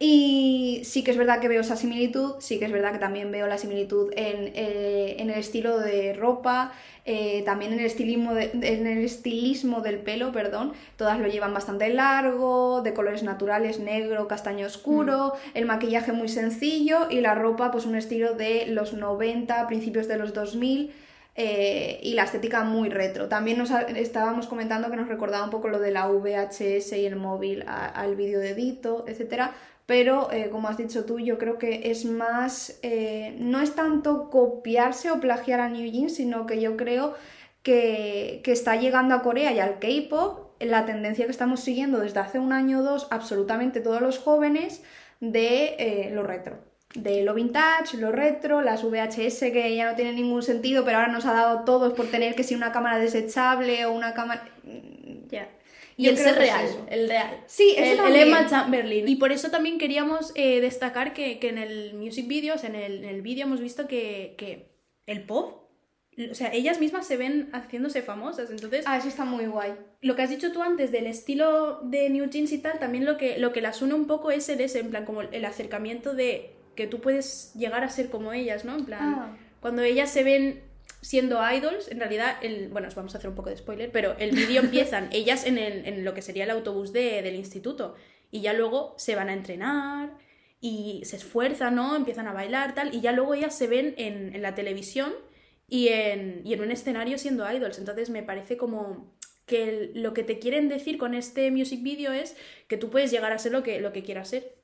Y 0.00 0.82
sí 0.84 1.02
que 1.02 1.10
es 1.10 1.16
verdad 1.16 1.40
que 1.40 1.48
veo 1.48 1.60
esa 1.60 1.74
similitud, 1.76 2.34
sí 2.38 2.60
que 2.60 2.66
es 2.66 2.72
verdad 2.72 2.92
que 2.92 2.98
también 3.00 3.32
veo 3.32 3.48
la 3.48 3.58
similitud 3.58 4.12
en, 4.14 4.52
eh, 4.54 5.16
en 5.18 5.28
el 5.30 5.38
estilo 5.40 5.76
de 5.80 6.12
ropa, 6.12 6.72
eh, 7.04 7.42
también 7.44 7.72
en 7.72 7.80
el, 7.80 7.86
estilismo 7.86 8.32
de- 8.32 8.50
en 8.52 8.86
el 8.86 8.98
estilismo 9.04 9.80
del 9.80 9.98
pelo, 9.98 10.30
perdón. 10.30 10.72
Todas 10.96 11.18
lo 11.18 11.26
llevan 11.26 11.52
bastante 11.52 11.88
largo, 11.92 12.80
de 12.82 12.94
colores 12.94 13.24
naturales, 13.24 13.80
negro, 13.80 14.28
castaño 14.28 14.66
oscuro, 14.66 15.32
el 15.54 15.66
maquillaje 15.66 16.12
muy 16.12 16.28
sencillo 16.28 17.08
y 17.10 17.20
la 17.20 17.34
ropa 17.34 17.72
pues 17.72 17.84
un 17.84 17.96
estilo 17.96 18.34
de 18.34 18.66
los 18.68 18.92
90, 18.94 19.66
principios 19.66 20.06
de 20.06 20.16
los 20.18 20.32
2000. 20.32 20.92
eh, 21.40 22.00
y 22.02 22.14
la 22.14 22.24
estética 22.24 22.64
muy 22.64 22.88
retro. 22.88 23.28
También 23.28 23.58
nos 23.58 23.70
estábamos 23.70 24.48
comentando 24.48 24.90
que 24.90 24.96
nos 24.96 25.06
recordaba 25.06 25.44
un 25.44 25.50
poco 25.50 25.68
lo 25.68 25.78
de 25.78 25.92
la 25.92 26.08
VHS 26.08 26.98
y 26.98 27.06
el 27.06 27.14
móvil 27.14 27.64
al 27.68 28.16
vídeo 28.16 28.40
de 28.40 28.54
Dito, 28.56 29.04
etcétera. 29.06 29.52
Pero, 29.88 30.30
eh, 30.32 30.50
como 30.50 30.68
has 30.68 30.76
dicho 30.76 31.04
tú, 31.06 31.18
yo 31.18 31.38
creo 31.38 31.58
que 31.58 31.90
es 31.90 32.04
más. 32.04 32.78
eh, 32.82 33.36
no 33.40 33.60
es 33.60 33.74
tanto 33.74 34.28
copiarse 34.30 35.10
o 35.10 35.20
plagiar 35.20 35.60
a 35.60 35.68
New 35.70 35.90
Jeans, 35.90 36.14
sino 36.16 36.46
que 36.46 36.60
yo 36.60 36.76
creo 36.76 37.14
que, 37.62 38.40
que 38.44 38.52
está 38.52 38.76
llegando 38.76 39.14
a 39.14 39.22
Corea 39.22 39.52
y 39.52 39.60
al 39.60 39.78
K-pop 39.80 40.48
la 40.60 40.84
tendencia 40.86 41.24
que 41.26 41.30
estamos 41.30 41.60
siguiendo 41.60 42.00
desde 42.00 42.20
hace 42.20 42.38
un 42.38 42.52
año 42.52 42.80
o 42.80 42.82
dos, 42.82 43.08
absolutamente 43.10 43.80
todos 43.80 44.00
los 44.02 44.18
jóvenes, 44.18 44.82
de 45.20 45.76
eh, 45.78 46.10
lo 46.12 46.22
retro. 46.22 46.58
De 46.94 47.22
lo 47.22 47.34
vintage, 47.34 47.96
lo 47.98 48.12
retro, 48.12 48.62
las 48.62 48.82
VHS 48.84 49.40
que 49.52 49.76
ya 49.76 49.90
no 49.90 49.96
tienen 49.96 50.16
ningún 50.16 50.42
sentido, 50.42 50.84
pero 50.84 50.98
ahora 50.98 51.12
nos 51.12 51.26
ha 51.26 51.32
dado 51.34 51.64
todos 51.64 51.92
por 51.94 52.06
tener 52.10 52.34
que 52.34 52.44
si 52.44 52.54
una 52.54 52.72
cámara 52.72 52.98
desechable 52.98 53.86
o 53.86 53.92
una 53.92 54.14
cámara. 54.14 54.48
Ya. 55.28 55.48
Y 55.98 56.04
Yo 56.04 56.12
el 56.12 56.16
ser 56.16 56.28
es 56.28 56.36
real, 56.38 56.66
el 56.88 57.08
real. 57.08 57.40
Sí, 57.46 57.74
eso 57.76 58.06
el, 58.06 58.14
el. 58.14 58.28
Emma 58.28 58.46
Chamberlain. 58.48 59.06
Y 59.08 59.16
por 59.16 59.32
eso 59.32 59.50
también 59.50 59.78
queríamos 59.78 60.32
eh, 60.36 60.60
destacar 60.62 61.12
que, 61.12 61.38
que 61.40 61.48
en 61.50 61.58
el 61.58 61.92
music 61.94 62.26
video, 62.28 62.54
o 62.54 62.58
sea, 62.58 62.70
en 62.70 62.76
el, 62.76 63.04
en 63.04 63.10
el 63.10 63.20
vídeo 63.20 63.44
hemos 63.46 63.60
visto 63.60 63.86
que, 63.88 64.34
que 64.38 64.70
el 65.06 65.24
pop, 65.24 65.64
o 66.30 66.34
sea, 66.34 66.52
ellas 66.52 66.78
mismas 66.80 67.06
se 67.06 67.16
ven 67.16 67.48
haciéndose 67.52 68.02
famosas. 68.02 68.50
Entonces, 68.50 68.84
Ah, 68.86 68.96
eso 68.96 69.08
está 69.08 69.24
muy 69.24 69.46
guay. 69.46 69.72
lo 70.00 70.14
que 70.16 70.22
has 70.22 70.30
dicho 70.30 70.52
tú 70.52 70.62
antes 70.62 70.92
del 70.92 71.06
estilo 71.08 71.80
de 71.82 72.08
New 72.10 72.30
Jeans 72.30 72.52
y 72.52 72.58
tal, 72.58 72.78
también 72.78 73.04
lo 73.04 73.16
que, 73.16 73.38
lo 73.38 73.52
que 73.52 73.60
las 73.60 73.82
une 73.82 73.94
un 73.94 74.06
poco 74.06 74.30
es 74.30 74.48
el 74.48 74.60
ese, 74.60 74.78
en 74.78 74.90
plan, 74.90 75.04
como 75.04 75.22
el 75.22 75.44
acercamiento 75.44 76.14
de 76.14 76.50
que 76.76 76.86
tú 76.86 77.00
puedes 77.00 77.52
llegar 77.54 77.82
a 77.82 77.88
ser 77.90 78.08
como 78.08 78.32
ellas, 78.32 78.64
¿no? 78.64 78.76
En 78.76 78.84
plan, 78.84 79.00
Ah. 79.18 79.36
cuando 79.60 79.82
ellas 79.82 80.10
se 80.12 80.22
ven 80.22 80.62
siendo 81.00 81.38
idols, 81.52 81.88
en 81.90 81.98
realidad, 82.00 82.36
el, 82.42 82.68
bueno, 82.68 82.88
os 82.88 82.94
vamos 82.94 83.14
a 83.14 83.18
hacer 83.18 83.30
un 83.30 83.36
poco 83.36 83.50
de 83.50 83.56
spoiler, 83.56 83.90
pero 83.92 84.16
el 84.18 84.32
vídeo 84.32 84.60
empiezan 84.62 85.08
ellas 85.12 85.46
en, 85.46 85.58
el- 85.58 85.86
en 85.86 86.04
lo 86.04 86.14
que 86.14 86.22
sería 86.22 86.44
el 86.44 86.50
autobús 86.50 86.92
de- 86.92 87.22
del 87.22 87.34
instituto 87.36 87.94
y 88.30 88.40
ya 88.42 88.52
luego 88.52 88.94
se 88.98 89.14
van 89.16 89.28
a 89.28 89.32
entrenar 89.32 90.10
y 90.60 91.02
se 91.04 91.16
esfuerzan, 91.16 91.74
¿no? 91.76 91.94
Empiezan 91.96 92.26
a 92.28 92.32
bailar, 92.32 92.74
tal, 92.74 92.94
y 92.94 93.00
ya 93.00 93.12
luego 93.12 93.34
ellas 93.34 93.56
se 93.56 93.66
ven 93.68 93.94
en, 93.96 94.34
en 94.34 94.42
la 94.42 94.54
televisión 94.54 95.12
y 95.68 95.88
en, 95.88 96.42
y 96.44 96.52
en 96.54 96.60
un 96.62 96.70
escenario 96.72 97.18
siendo 97.18 97.50
idols. 97.50 97.78
Entonces 97.78 98.10
me 98.10 98.22
parece 98.22 98.56
como 98.56 99.14
que 99.46 99.68
el- 99.68 100.02
lo 100.02 100.12
que 100.14 100.24
te 100.24 100.38
quieren 100.38 100.68
decir 100.68 100.98
con 100.98 101.14
este 101.14 101.50
music 101.50 101.82
video 101.82 102.12
es 102.12 102.36
que 102.68 102.76
tú 102.76 102.90
puedes 102.90 103.10
llegar 103.10 103.32
a 103.32 103.38
ser 103.38 103.52
lo 103.52 103.62
que, 103.62 103.80
lo 103.80 103.92
que 103.92 104.02
quieras 104.02 104.28
ser. 104.30 104.57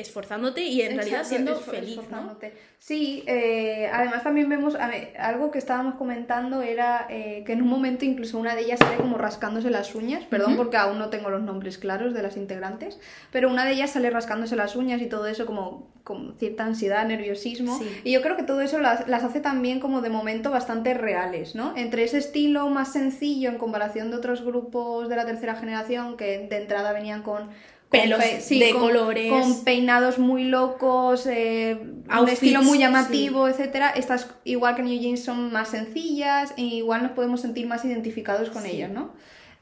Esforzándote 0.00 0.62
y 0.62 0.82
en 0.82 0.96
realidad 0.96 1.24
siendo 1.24 1.56
feliz, 1.56 2.00
¿no? 2.10 2.36
Sí, 2.80 3.24
eh, 3.26 3.90
además 3.92 4.22
también 4.22 4.48
vemos, 4.48 4.74
ver, 4.74 5.12
algo 5.18 5.50
que 5.50 5.58
estábamos 5.58 5.96
comentando 5.96 6.62
era 6.62 7.06
eh, 7.10 7.42
que 7.44 7.52
en 7.52 7.62
un 7.62 7.68
momento 7.68 8.04
incluso 8.04 8.38
una 8.38 8.54
de 8.54 8.62
ellas 8.62 8.78
sale 8.78 8.96
como 8.96 9.18
rascándose 9.18 9.68
las 9.68 9.94
uñas, 9.96 10.24
perdón 10.24 10.56
porque 10.56 10.76
aún 10.76 10.98
no 10.98 11.10
tengo 11.10 11.28
los 11.28 11.42
nombres 11.42 11.76
claros 11.76 12.14
de 12.14 12.22
las 12.22 12.36
integrantes, 12.36 13.00
pero 13.32 13.50
una 13.50 13.64
de 13.64 13.72
ellas 13.72 13.90
sale 13.90 14.10
rascándose 14.10 14.54
las 14.54 14.76
uñas 14.76 15.02
y 15.02 15.06
todo 15.06 15.26
eso 15.26 15.44
como 15.44 15.88
con 16.04 16.36
cierta 16.38 16.64
ansiedad, 16.64 17.04
nerviosismo, 17.06 17.78
Sí. 17.78 18.00
y 18.04 18.12
yo 18.12 18.22
creo 18.22 18.36
que 18.36 18.44
todo 18.44 18.60
eso 18.60 18.78
las, 18.78 19.08
las 19.08 19.24
hace 19.24 19.40
también 19.40 19.80
como 19.80 20.00
de 20.00 20.08
momento 20.08 20.50
bastante 20.50 20.94
reales, 20.94 21.54
¿no? 21.54 21.76
Entre 21.76 22.04
ese 22.04 22.18
estilo 22.18 22.68
más 22.70 22.92
sencillo 22.92 23.50
en 23.50 23.58
comparación 23.58 24.10
de 24.10 24.16
otros 24.16 24.42
grupos 24.42 25.08
de 25.08 25.16
la 25.16 25.26
tercera 25.26 25.56
generación 25.56 26.16
que 26.16 26.46
de 26.48 26.56
entrada 26.56 26.92
venían 26.92 27.22
con... 27.22 27.50
Pelos 27.90 28.18
pe- 28.22 28.54
de 28.58 28.70
con- 28.72 28.80
colores. 28.82 29.30
con 29.30 29.64
peinados 29.64 30.18
muy 30.18 30.44
locos, 30.44 31.26
eh, 31.26 31.78
un 32.20 32.28
estilo 32.28 32.62
muy 32.62 32.78
llamativo, 32.78 33.48
etcétera. 33.48 33.90
Estas, 33.90 34.28
igual 34.44 34.76
que 34.76 34.82
New 34.82 34.98
Jeans, 35.00 35.24
son 35.24 35.50
más 35.52 35.68
sencillas 35.70 36.52
e 36.58 36.62
igual 36.62 37.02
nos 37.02 37.12
podemos 37.12 37.40
sentir 37.40 37.66
más 37.66 37.84
identificados 37.86 38.50
con 38.50 38.62
Sí. 38.62 38.72
ellas, 38.72 38.90
¿no? 38.90 39.12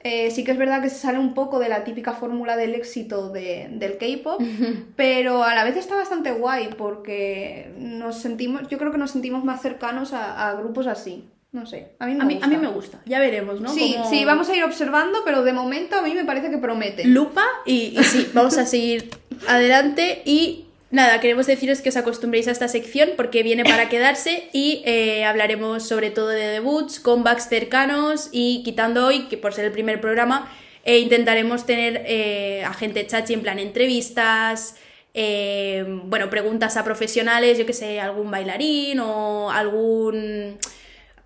Eh, 0.00 0.30
sí 0.30 0.44
que 0.44 0.52
es 0.52 0.58
verdad 0.58 0.82
que 0.82 0.90
se 0.90 0.96
sale 0.98 1.18
un 1.18 1.34
poco 1.34 1.58
de 1.58 1.68
la 1.68 1.82
típica 1.84 2.12
fórmula 2.12 2.56
del 2.56 2.74
éxito 2.74 3.30
de- 3.30 3.68
del 3.72 3.96
K-pop, 3.98 4.40
pero 4.96 5.42
a 5.44 5.54
la 5.54 5.64
vez 5.64 5.76
está 5.76 5.94
bastante 5.96 6.30
guay 6.32 6.70
porque 6.76 7.72
nos 7.78 8.16
sentimos, 8.18 8.68
yo 8.68 8.78
creo 8.78 8.92
que 8.92 8.98
nos 8.98 9.10
sentimos 9.12 9.42
más 9.44 9.62
cercanos 9.62 10.12
a, 10.12 10.48
a 10.48 10.54
grupos 10.54 10.86
así. 10.86 11.24
No 11.56 11.64
sé, 11.64 11.92
a 11.98 12.06
mí 12.06 12.12
me 12.14 12.22
A 12.22 12.26
mí, 12.26 12.34
gusta. 12.34 12.46
a 12.46 12.50
mí 12.50 12.56
me 12.58 12.68
gusta, 12.68 13.00
ya 13.06 13.18
veremos, 13.18 13.62
¿no? 13.62 13.72
Sí, 13.72 13.96
sí, 14.10 14.26
vamos 14.26 14.50
a 14.50 14.54
ir 14.54 14.62
observando, 14.62 15.20
pero 15.24 15.42
de 15.42 15.54
momento 15.54 15.96
a 15.96 16.02
mí 16.02 16.12
me 16.14 16.26
parece 16.26 16.50
que 16.50 16.58
promete. 16.58 17.04
lupa 17.06 17.46
y, 17.64 17.98
y 17.98 18.04
sí, 18.04 18.28
vamos 18.34 18.58
a 18.58 18.66
seguir 18.66 19.08
adelante 19.48 20.20
y 20.26 20.66
nada, 20.90 21.18
queremos 21.18 21.46
deciros 21.46 21.80
que 21.80 21.88
os 21.88 21.96
acostumbréis 21.96 22.46
a 22.48 22.50
esta 22.50 22.68
sección 22.68 23.08
porque 23.16 23.42
viene 23.42 23.64
para 23.64 23.88
quedarse 23.92 24.50
y 24.52 24.82
eh, 24.84 25.24
hablaremos 25.24 25.82
sobre 25.88 26.10
todo 26.10 26.28
de 26.28 26.46
debuts, 26.46 27.00
comebacks 27.00 27.48
cercanos 27.48 28.28
y 28.32 28.62
quitando 28.62 29.06
hoy, 29.06 29.20
que 29.28 29.38
por 29.38 29.54
ser 29.54 29.64
el 29.64 29.72
primer 29.72 29.98
programa, 29.98 30.52
eh, 30.84 30.98
intentaremos 30.98 31.64
tener 31.64 32.02
eh, 32.06 32.64
a 32.66 32.74
gente 32.74 33.06
chachi 33.06 33.32
en 33.32 33.40
plan 33.40 33.58
entrevistas, 33.58 34.76
eh, 35.14 35.86
bueno, 36.04 36.28
preguntas 36.28 36.76
a 36.76 36.84
profesionales, 36.84 37.56
yo 37.56 37.64
que 37.64 37.72
sé, 37.72 37.98
algún 37.98 38.30
bailarín 38.30 39.00
o 39.00 39.50
algún 39.50 40.58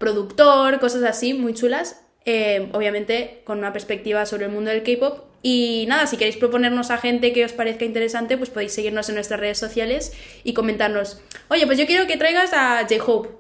productor, 0.01 0.81
cosas 0.81 1.05
así 1.05 1.35
muy 1.35 1.55
chulas. 1.55 2.01
eh, 2.27 2.69
obviamente 2.73 3.41
con 3.45 3.59
una 3.59 3.73
perspectiva 3.73 4.27
sobre 4.27 4.47
el 4.47 4.53
mundo 4.53 4.71
del 4.71 4.83
K-pop. 4.83 5.25
Y 5.43 5.87
nada, 5.89 6.07
si 6.07 6.17
queréis 6.19 6.37
proponernos 6.37 6.91
a 6.91 6.99
gente 6.99 7.33
que 7.33 7.45
os 7.47 7.53
parezca 7.53 7.87
interesante, 7.87 8.37
pues 8.37 8.51
podéis 8.51 8.73
seguirnos 8.75 9.09
en 9.09 9.15
nuestras 9.15 9.41
redes 9.41 9.59
sociales 9.59 10.13
y 10.45 10.53
comentarnos, 10.53 11.23
oye, 11.49 11.65
pues 11.67 11.79
yo 11.79 11.87
quiero 11.87 12.07
que 12.07 12.19
traigas 12.19 12.53
a 12.53 12.87
J-Hope, 12.89 13.31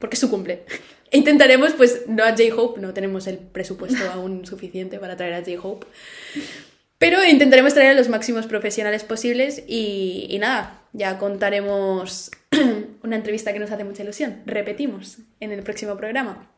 porque 0.00 0.14
es 0.14 0.20
su 0.20 0.30
cumple. 0.30 0.64
E 1.10 1.18
intentaremos, 1.18 1.74
pues 1.74 2.08
no 2.08 2.24
a 2.24 2.30
J-Hope, 2.30 2.80
no 2.80 2.92
tenemos 2.92 3.28
el 3.28 3.38
presupuesto 3.38 4.02
aún 4.12 4.44
suficiente 4.46 4.98
para 4.98 5.16
traer 5.16 5.34
a 5.34 5.44
J-Hope. 5.44 5.86
Pero 6.98 7.24
intentaremos 7.24 7.72
traer 7.74 7.90
a 7.90 7.94
los 7.94 8.08
máximos 8.08 8.46
profesionales 8.46 9.04
posibles 9.04 9.62
y, 9.68 10.26
y 10.28 10.38
nada, 10.40 10.82
ya 10.92 11.18
contaremos 11.18 12.32
una 13.02 13.16
entrevista 13.16 13.52
que 13.52 13.58
nos 13.58 13.70
hace 13.70 13.84
mucha 13.84 14.02
ilusión. 14.02 14.42
Repetimos 14.46 15.18
en 15.40 15.52
el 15.52 15.62
próximo 15.62 15.96
programa. 15.96 16.50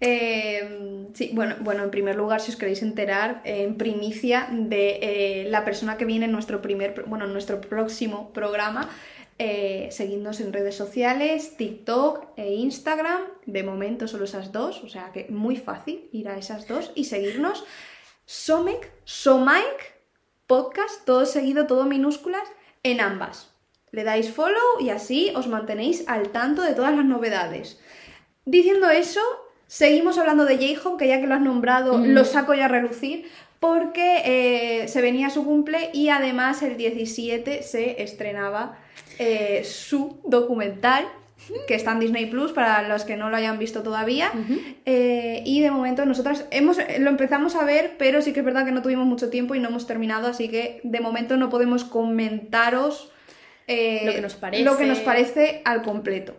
Eh, 0.00 1.06
sí, 1.14 1.30
bueno, 1.32 1.56
bueno, 1.60 1.84
en 1.84 1.90
primer 1.90 2.16
lugar, 2.16 2.40
si 2.40 2.50
os 2.50 2.56
queréis 2.56 2.82
enterar, 2.82 3.40
en 3.44 3.76
primicia 3.76 4.48
de 4.50 4.98
eh, 5.00 5.46
la 5.48 5.64
persona 5.64 5.96
que 5.96 6.04
viene 6.04 6.26
en 6.26 6.32
nuestro 6.32 6.60
primer, 6.60 7.04
bueno, 7.06 7.24
en 7.24 7.32
nuestro 7.32 7.60
próximo 7.60 8.32
programa, 8.32 8.90
eh, 9.38 9.88
seguidnos 9.90 10.40
en 10.40 10.52
redes 10.52 10.76
sociales, 10.76 11.56
TikTok 11.56 12.28
e 12.36 12.54
Instagram. 12.54 13.22
De 13.46 13.62
momento 13.62 14.06
solo 14.06 14.24
esas 14.24 14.52
dos, 14.52 14.82
o 14.84 14.88
sea 14.88 15.10
que 15.12 15.26
muy 15.30 15.56
fácil 15.56 16.08
ir 16.12 16.28
a 16.28 16.38
esas 16.38 16.68
dos 16.68 16.92
y 16.94 17.04
seguirnos. 17.04 17.64
Somek, 18.26 18.90
Somike, 19.04 19.94
podcast, 20.46 21.04
todo 21.04 21.26
seguido, 21.26 21.66
todo 21.66 21.84
minúsculas, 21.84 22.46
en 22.82 23.00
ambas. 23.00 23.53
Le 23.94 24.02
dais 24.04 24.28
follow 24.30 24.68
y 24.80 24.90
así 24.90 25.32
os 25.36 25.46
mantenéis 25.46 26.04
al 26.08 26.28
tanto 26.30 26.62
de 26.62 26.74
todas 26.74 26.94
las 26.94 27.04
novedades. 27.04 27.78
Diciendo 28.44 28.90
eso, 28.90 29.20
seguimos 29.66 30.18
hablando 30.18 30.44
de 30.44 30.56
J-Hope, 30.56 30.98
que 31.04 31.08
ya 31.08 31.20
que 31.20 31.26
lo 31.26 31.34
has 31.34 31.40
nombrado, 31.40 31.98
Mm. 31.98 32.12
lo 32.12 32.24
saco 32.24 32.54
ya 32.54 32.64
a 32.66 32.68
relucir, 32.68 33.26
porque 33.60 34.22
eh, 34.24 34.88
se 34.88 35.00
venía 35.00 35.30
su 35.30 35.44
cumple 35.44 35.90
y 35.94 36.08
además 36.08 36.62
el 36.62 36.76
17 36.76 37.62
se 37.62 38.02
estrenaba 38.02 38.76
eh, 39.18 39.62
su 39.64 40.18
documental, 40.26 41.06
que 41.68 41.74
está 41.74 41.92
en 41.92 42.00
Disney 42.00 42.26
Plus 42.26 42.52
para 42.52 42.86
los 42.88 43.04
que 43.04 43.16
no 43.16 43.30
lo 43.30 43.36
hayan 43.36 43.58
visto 43.58 43.82
todavía. 43.82 44.30
Eh, 44.86 45.42
y 45.46 45.60
de 45.60 45.70
momento 45.70 46.04
nosotras 46.04 46.46
hemos, 46.50 46.78
lo 46.98 47.10
empezamos 47.10 47.54
a 47.54 47.64
ver, 47.64 47.94
pero 47.98 48.22
sí 48.22 48.32
que 48.32 48.40
es 48.40 48.46
verdad 48.46 48.64
que 48.64 48.72
no 48.72 48.82
tuvimos 48.82 49.06
mucho 49.06 49.30
tiempo 49.30 49.54
y 49.54 49.60
no 49.60 49.68
hemos 49.68 49.86
terminado, 49.86 50.26
así 50.28 50.48
que 50.48 50.80
de 50.84 51.00
momento 51.00 51.36
no 51.36 51.48
podemos 51.48 51.84
comentaros 51.84 53.10
eh, 53.66 54.02
Lo 54.04 54.12
que 54.12 54.20
nos 54.20 54.34
parece. 54.34 54.62
lo 54.64 54.76
que 54.76 54.86
nos 54.86 54.98
parece 55.00 55.62
al 55.64 55.82
completo. 55.82 56.36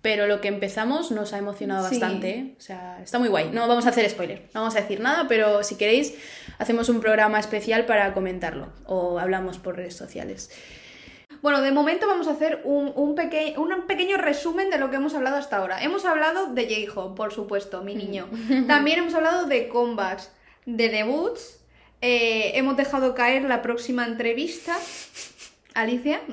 Pero 0.00 0.28
lo 0.28 0.40
que 0.40 0.46
empezamos 0.48 1.10
nos 1.10 1.32
ha 1.32 1.38
emocionado 1.38 1.88
Sí. 1.88 1.98
bastante. 1.98 2.30
¿eh? 2.30 2.54
O 2.56 2.60
sea, 2.60 3.00
está 3.02 3.18
muy 3.18 3.28
guay. 3.28 3.50
No 3.52 3.66
vamos 3.66 3.84
a 3.84 3.88
hacer 3.88 4.08
spoiler, 4.08 4.42
no 4.54 4.60
vamos 4.60 4.76
a 4.76 4.80
decir 4.80 5.00
nada, 5.00 5.26
pero 5.28 5.64
si 5.64 5.74
queréis, 5.76 6.14
hacemos 6.58 6.88
un 6.88 7.00
programa 7.00 7.40
especial 7.40 7.84
para 7.84 8.14
comentarlo 8.14 8.72
o 8.86 9.18
hablamos 9.18 9.58
por 9.58 9.74
redes 9.76 9.96
sociales. 9.96 10.50
Bueno, 11.42 11.60
de 11.62 11.72
momento 11.72 12.06
vamos 12.06 12.26
a 12.28 12.32
hacer 12.32 12.62
un, 12.64 12.92
un, 12.94 13.14
peque- 13.16 13.54
un 13.58 13.86
pequeño 13.86 14.16
resumen 14.16 14.70
de 14.70 14.78
lo 14.78 14.88
que 14.90 14.96
hemos 14.96 15.14
hablado 15.14 15.36
hasta 15.36 15.56
ahora. 15.56 15.82
Hemos 15.82 16.04
hablado 16.04 16.52
de 16.54 16.86
J-Hope, 16.86 17.16
por 17.16 17.32
supuesto, 17.32 17.82
mi 17.82 17.94
niño. 17.96 18.28
También 18.68 19.00
hemos 19.00 19.14
hablado 19.14 19.46
de 19.46 19.68
comebacks, 19.68 20.30
de 20.64 20.88
debuts. 20.90 21.58
eh, 22.00 22.52
hemos 22.54 22.76
dejado 22.76 23.14
caer 23.16 23.42
la 23.42 23.62
próxima 23.62 24.06
entrevista. 24.06 24.76
Alicia. 25.80 26.20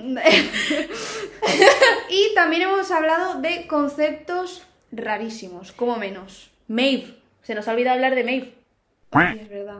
y 2.09 2.33
también 2.35 2.63
hemos 2.63 2.91
hablado 2.91 3.41
de 3.41 3.67
conceptos 3.67 4.65
rarísimos, 4.91 5.71
como 5.71 5.97
menos. 5.97 6.51
Maeve, 6.67 7.15
se 7.43 7.55
nos 7.55 7.67
ha 7.67 7.71
olvidado 7.71 7.95
hablar 7.95 8.15
de 8.15 8.23
Maeve. 8.23 8.53
Sí, 9.33 9.39
es 9.41 9.49
verdad. 9.49 9.79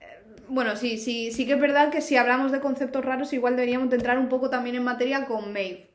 Eh, 0.00 0.06
Bueno, 0.48 0.76
sí, 0.76 0.98
sí, 0.98 1.30
sí 1.32 1.46
que 1.46 1.54
es 1.54 1.60
verdad 1.60 1.90
que 1.90 2.00
si 2.00 2.16
hablamos 2.16 2.52
de 2.52 2.60
conceptos 2.60 3.04
raros, 3.04 3.32
igual 3.32 3.56
deberíamos 3.56 3.90
de 3.90 3.96
entrar 3.96 4.18
un 4.18 4.28
poco 4.28 4.50
también 4.50 4.76
en 4.76 4.84
materia 4.84 5.26
con 5.26 5.52
Maeve. 5.52 5.86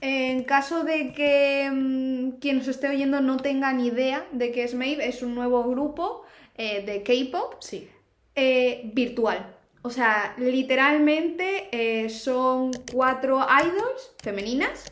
En 0.00 0.44
caso 0.44 0.84
de 0.84 1.12
que 1.12 1.68
mm, 1.72 2.38
quien 2.40 2.58
nos 2.58 2.68
esté 2.68 2.88
oyendo 2.88 3.20
no 3.20 3.36
tenga 3.38 3.72
ni 3.72 3.88
idea 3.88 4.26
de 4.32 4.52
qué 4.52 4.64
es 4.64 4.74
Maeve, 4.74 5.08
es 5.08 5.22
un 5.22 5.34
nuevo 5.34 5.64
grupo 5.64 6.22
eh, 6.56 6.84
de 6.84 7.02
K-pop 7.02 7.54
Sí. 7.60 7.88
eh, 8.36 8.82
virtual. 8.94 9.54
O 9.88 9.90
sea, 9.90 10.34
literalmente 10.36 11.68
eh, 11.72 12.10
son 12.10 12.70
cuatro 12.92 13.40
idols 13.64 14.12
femeninas 14.22 14.84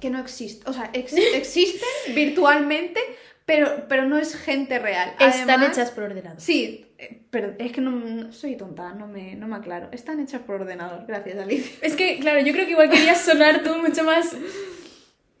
que 0.00 0.10
no 0.10 0.18
existen. 0.18 0.68
O 0.68 0.72
sea, 0.72 0.90
ex- 0.92 1.12
existen 1.34 1.88
virtualmente, 2.14 2.98
pero, 3.44 3.86
pero 3.88 4.04
no 4.06 4.18
es 4.18 4.34
gente 4.34 4.80
real. 4.80 5.10
Están 5.20 5.48
Además- 5.50 5.68
hechas 5.78 5.90
por 5.92 6.02
ordenador. 6.04 6.40
Sí, 6.40 6.86
eh, 6.98 7.22
pero 7.30 7.54
es 7.58 7.70
que 7.70 7.80
no, 7.80 7.92
no- 7.92 8.32
soy 8.32 8.56
tonta, 8.56 8.92
no 8.92 9.06
me, 9.06 9.36
no 9.36 9.46
me 9.46 9.54
aclaro. 9.56 9.88
Están 9.92 10.18
hechas 10.18 10.42
por 10.42 10.60
ordenador. 10.62 11.04
Gracias, 11.06 11.38
Alicia. 11.38 11.76
Es 11.80 11.94
que, 11.94 12.18
claro, 12.18 12.40
yo 12.40 12.52
creo 12.52 12.64
que 12.66 12.72
igual 12.72 12.90
querías 12.90 13.20
sonar 13.22 13.62
tú 13.62 13.74
mucho 13.76 14.02
más 14.02 14.34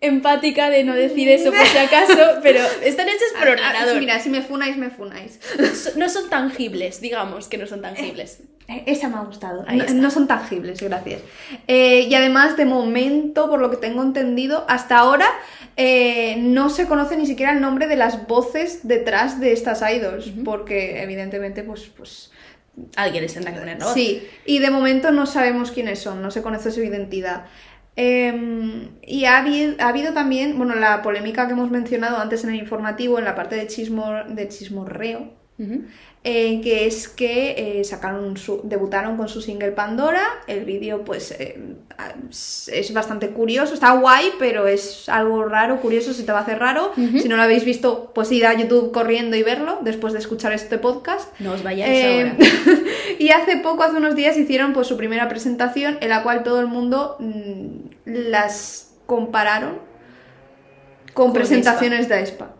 empática 0.00 0.70
de 0.70 0.84
no 0.84 0.94
decir 0.94 1.28
eso 1.28 1.50
por 1.50 1.66
si 1.66 1.78
acaso, 1.78 2.38
pero 2.42 2.60
están 2.82 3.08
hechas 3.08 3.28
por 3.38 3.48
Ah, 3.48 3.56
ah, 3.62 3.68
ordenador. 3.68 4.00
Mira, 4.00 4.20
si 4.20 4.28
me 4.28 4.42
funáis, 4.42 4.76
me 4.76 4.90
funáis. 4.90 5.40
No 5.96 6.08
son 6.08 6.28
tangibles, 6.28 7.00
digamos 7.00 7.48
que 7.48 7.58
no 7.58 7.66
son 7.66 7.82
tangibles. 7.82 8.40
Eh, 8.68 8.82
Esa 8.86 9.08
me 9.08 9.16
ha 9.16 9.20
gustado. 9.20 9.64
No, 9.94 10.10
son 10.10 10.26
tangibles, 10.26 10.82
gracias. 10.82 11.22
Eh, 11.68 12.06
y 12.10 12.14
además, 12.14 12.56
de 12.56 12.64
momento, 12.64 13.48
por 13.48 13.60
lo 13.60 13.70
que 13.70 13.76
tengo 13.76 14.02
entendido, 14.02 14.64
hasta 14.68 14.98
ahora 14.98 15.26
eh, 15.76 16.36
no 16.38 16.68
se 16.68 16.86
conoce 16.86 17.16
ni 17.16 17.26
siquiera 17.26 17.52
el 17.52 17.60
nombre 17.60 17.86
de 17.86 17.96
las 17.96 18.26
voces 18.26 18.80
detrás 18.86 19.40
de 19.40 19.52
estas 19.52 19.82
idols, 19.88 20.32
porque 20.44 21.02
evidentemente, 21.02 21.62
pues, 21.62 21.90
pues 21.96 22.30
Alguien 22.96 23.22
les 23.22 23.32
tendrá 23.32 23.54
que 23.54 23.60
poner, 23.60 23.78
¿no? 23.78 23.94
Sí, 23.94 24.28
y 24.44 24.58
de 24.58 24.68
momento 24.68 25.10
no 25.10 25.24
sabemos 25.24 25.70
quiénes 25.70 25.98
son, 25.98 26.20
no 26.20 26.30
se 26.30 26.42
conoce 26.42 26.70
su 26.70 26.82
identidad. 26.82 27.46
Eh, 27.96 28.90
y 29.02 29.24
ha 29.24 29.38
habido, 29.38 29.74
ha 29.80 29.88
habido 29.88 30.12
también, 30.12 30.58
bueno, 30.58 30.74
la 30.74 31.02
polémica 31.02 31.46
que 31.46 31.54
hemos 31.54 31.70
mencionado 31.70 32.18
antes 32.18 32.44
en 32.44 32.50
el 32.50 32.56
informativo, 32.56 33.18
en 33.18 33.24
la 33.24 33.34
parte 33.34 33.56
de, 33.56 33.66
chismor, 33.66 34.26
de 34.28 34.48
chismorreo, 34.48 35.32
eh, 35.58 36.60
que 36.60 36.86
es 36.86 37.08
que 37.08 37.78
eh, 37.78 37.84
sacaron 37.84 38.36
su, 38.36 38.60
debutaron 38.64 39.16
con 39.16 39.28
su 39.28 39.40
single 39.40 39.70
Pandora. 39.72 40.22
El 40.46 40.64
vídeo, 40.64 41.04
pues, 41.04 41.30
eh, 41.30 41.76
es 42.72 42.92
bastante 42.92 43.30
curioso, 43.30 43.74
está 43.74 43.92
guay, 43.92 44.32
pero 44.38 44.66
es 44.66 45.08
algo 45.08 45.44
raro, 45.44 45.80
curioso, 45.80 46.12
se 46.12 46.24
te 46.24 46.32
va 46.32 46.38
a 46.38 46.42
hacer 46.42 46.58
raro. 46.58 46.92
Si 46.96 47.28
no 47.28 47.36
lo 47.36 47.42
habéis 47.42 47.64
visto, 47.64 48.10
pues 48.12 48.32
id 48.32 48.42
a 48.42 48.54
YouTube 48.54 48.92
corriendo 48.92 49.36
y 49.36 49.42
verlo 49.42 49.78
después 49.82 50.12
de 50.12 50.18
escuchar 50.18 50.52
este 50.52 50.78
podcast. 50.78 51.32
No 51.40 51.52
os 51.52 51.62
vayáis 51.62 52.04
ahora. 52.04 52.36
y 53.18 53.28
hace 53.30 53.58
poco, 53.58 53.84
hace 53.84 53.96
unos 53.96 54.16
días, 54.16 54.36
hicieron 54.36 54.72
pues 54.72 54.88
su 54.88 54.96
primera 54.96 55.28
presentación 55.28 55.96
en 56.00 56.08
la 56.08 56.22
cual 56.22 56.42
todo 56.42 56.60
el 56.60 56.66
mundo 56.66 57.16
mm, 57.20 57.88
las 58.04 58.94
compararon 59.06 59.78
con, 61.14 61.32
presentaciones 61.32 62.08
de 62.08 62.16
Aespa. 62.16 62.50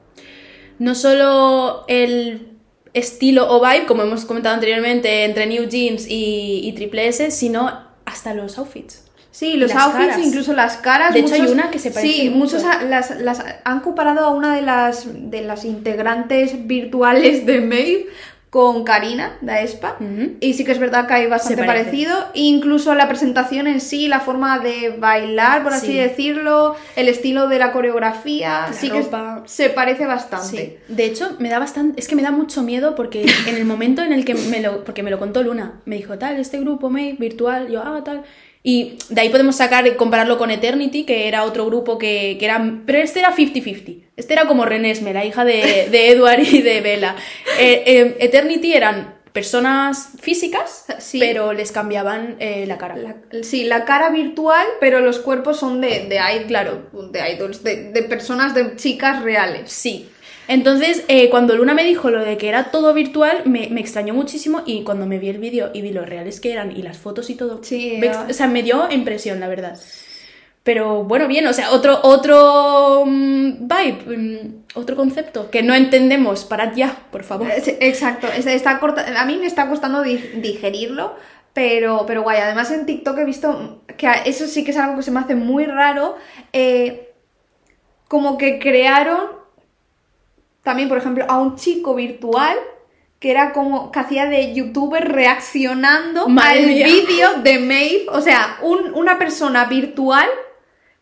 No 0.78 0.94
solo 0.94 1.84
el 1.88 2.55
estilo 2.96 3.46
o 3.50 3.60
vibe, 3.60 3.86
como 3.86 4.02
hemos 4.02 4.24
comentado 4.24 4.54
anteriormente, 4.54 5.24
entre 5.24 5.46
New 5.46 5.68
Jeans 5.68 6.06
y, 6.08 6.72
Triple 6.76 7.08
S, 7.08 7.30
sino 7.30 7.70
hasta 8.04 8.34
los 8.34 8.58
outfits. 8.58 9.04
Sí, 9.30 9.56
los 9.58 9.70
outfits, 9.74 10.16
incluso 10.18 10.54
las 10.54 10.78
caras. 10.78 11.12
De 11.12 11.20
hecho, 11.20 11.34
hay 11.34 11.42
una 11.42 11.70
que 11.70 11.78
se 11.78 11.90
parece. 11.90 12.12
Sí, 12.14 12.30
muchos 12.30 12.62
las, 12.88 13.20
las, 13.20 13.44
han 13.64 13.80
comparado 13.80 14.24
a 14.24 14.30
una 14.30 14.56
de 14.56 14.62
las, 14.62 15.06
de 15.12 15.42
las 15.42 15.66
integrantes 15.66 16.66
virtuales 16.66 17.44
de 17.44 17.60
Maeve 17.60 18.06
con 18.50 18.84
Karina, 18.84 19.36
de 19.40 19.64
Espa, 19.64 19.98
y 20.40 20.54
sí 20.54 20.64
que 20.64 20.72
es 20.72 20.78
verdad 20.78 21.06
que 21.06 21.14
hay 21.14 21.26
bastante 21.26 21.64
parecido, 21.64 22.14
incluso 22.32 22.94
la 22.94 23.08
presentación 23.08 23.66
en 23.66 23.80
sí, 23.80 24.08
la 24.08 24.20
forma 24.20 24.60
de 24.60 24.96
bailar, 24.98 25.62
por 25.62 25.72
así 25.72 25.96
decirlo, 25.96 26.76
el 26.94 27.08
estilo 27.08 27.48
de 27.48 27.58
la 27.58 27.72
coreografía, 27.72 28.68
sí 28.72 28.88
que 28.88 29.04
se 29.46 29.70
parece 29.70 30.06
bastante. 30.06 30.80
De 30.88 31.04
hecho, 31.04 31.36
me 31.38 31.48
da 31.50 31.58
bastante, 31.58 32.00
es 32.00 32.08
que 32.08 32.16
me 32.16 32.22
da 32.22 32.30
mucho 32.30 32.62
miedo 32.62 32.94
porque 32.94 33.26
en 33.46 33.56
el 33.56 33.64
momento 33.64 34.02
en 34.02 34.12
el 34.12 34.24
que 34.24 34.34
me 34.34 34.60
lo, 34.60 34.84
porque 34.84 35.02
me 35.02 35.10
lo 35.10 35.18
contó 35.18 35.42
Luna, 35.42 35.80
me 35.84 35.96
dijo, 35.96 36.16
tal, 36.18 36.38
este 36.38 36.58
grupo 36.60 36.88
me 36.88 37.12
virtual, 37.14 37.68
yo, 37.68 37.82
ah, 37.84 38.02
tal, 38.04 38.22
y 38.68 38.98
de 39.10 39.20
ahí 39.20 39.28
podemos 39.28 39.54
sacar, 39.54 39.94
compararlo 39.94 40.38
con 40.38 40.50
Eternity, 40.50 41.04
que 41.04 41.28
era 41.28 41.44
otro 41.44 41.66
grupo 41.66 41.98
que, 41.98 42.34
que 42.36 42.46
era. 42.46 42.80
Pero 42.84 42.98
este 42.98 43.20
era 43.20 43.32
50-50. 43.32 44.02
Este 44.16 44.32
era 44.32 44.46
como 44.46 44.64
Renesme, 44.64 45.12
la 45.12 45.24
hija 45.24 45.44
de, 45.44 45.86
de 45.88 46.10
Edward 46.10 46.40
y 46.40 46.62
de 46.62 46.80
Bella. 46.80 47.14
Eh, 47.60 47.84
eh, 47.86 48.16
Eternity 48.18 48.74
eran 48.74 49.14
personas 49.32 50.08
físicas, 50.20 50.84
pero 51.12 51.52
les 51.52 51.70
cambiaban 51.70 52.34
eh, 52.40 52.64
la 52.66 52.76
cara. 52.76 52.96
sí, 53.42 53.62
la 53.62 53.84
cara 53.84 54.10
virtual, 54.10 54.66
pero 54.80 54.98
los 54.98 55.20
cuerpos 55.20 55.60
son 55.60 55.80
de, 55.80 56.08
de, 56.08 56.44
claro, 56.48 56.90
de 57.12 57.32
idols, 57.34 57.62
de, 57.62 57.92
de 57.92 58.02
personas, 58.02 58.52
de 58.52 58.74
chicas 58.74 59.22
reales. 59.22 59.70
Sí. 59.70 60.08
Entonces, 60.48 61.04
eh, 61.08 61.28
cuando 61.30 61.56
Luna 61.56 61.74
me 61.74 61.84
dijo 61.84 62.10
lo 62.10 62.24
de 62.24 62.36
que 62.36 62.48
era 62.48 62.70
todo 62.70 62.94
virtual, 62.94 63.42
me, 63.46 63.64
extrañó 63.80 64.14
muchísimo 64.14 64.62
y 64.64 64.84
cuando 64.84 65.06
me 65.06 65.18
vi 65.18 65.28
el 65.28 65.38
vídeo 65.38 65.70
y 65.74 65.82
vi 65.82 65.90
lo 65.90 66.04
reales 66.04 66.40
que 66.40 66.52
eran 66.52 66.76
y 66.76 66.82
las 66.82 66.98
fotos 66.98 67.30
y 67.30 67.34
todo, 67.34 67.60
me, 67.98 68.10
o 68.10 68.32
sea, 68.32 68.46
me 68.46 68.62
dio 68.62 68.90
impresión, 68.90 69.40
la 69.40 69.48
verdad. 69.48 69.78
Pero 70.66 71.04
bueno, 71.04 71.28
bien, 71.28 71.46
o 71.46 71.52
sea, 71.52 71.70
otro, 71.70 72.00
otro 72.02 73.04
mm, 73.06 73.68
vibe, 73.68 74.16
mm, 74.16 74.64
otro 74.74 74.96
concepto 74.96 75.48
que 75.48 75.62
no 75.62 75.74
entendemos. 75.74 76.44
Parad 76.44 76.74
ya, 76.74 77.06
por 77.12 77.22
favor. 77.22 77.46
Exacto, 77.80 78.26
está, 78.26 78.80
a 79.16 79.26
mí 79.26 79.36
me 79.36 79.46
está 79.46 79.68
costando 79.68 80.02
digerirlo, 80.02 81.14
pero, 81.52 82.04
pero 82.04 82.22
guay. 82.22 82.38
Además 82.38 82.72
en 82.72 82.84
TikTok 82.84 83.16
he 83.18 83.24
visto 83.24 83.84
que 83.96 84.08
eso 84.24 84.48
sí 84.48 84.64
que 84.64 84.72
es 84.72 84.76
algo 84.76 84.96
que 84.96 85.04
se 85.04 85.12
me 85.12 85.20
hace 85.20 85.36
muy 85.36 85.66
raro. 85.66 86.16
Eh, 86.52 87.12
como 88.08 88.36
que 88.36 88.58
crearon 88.58 89.35
también, 90.66 90.88
por 90.88 90.98
ejemplo, 90.98 91.24
a 91.28 91.38
un 91.38 91.54
chico 91.54 91.94
virtual 91.94 92.56
que 93.20 93.30
era 93.30 93.52
como 93.52 93.92
que 93.92 94.00
hacía 94.00 94.26
de 94.26 94.52
youtuber 94.52 95.12
reaccionando 95.12 96.26
al 96.42 96.66
vídeo 96.66 97.34
de 97.40 97.60
Maeve. 97.60 98.06
O 98.08 98.20
sea, 98.20 98.58
una 98.62 99.16
persona 99.16 99.66
virtual 99.66 100.26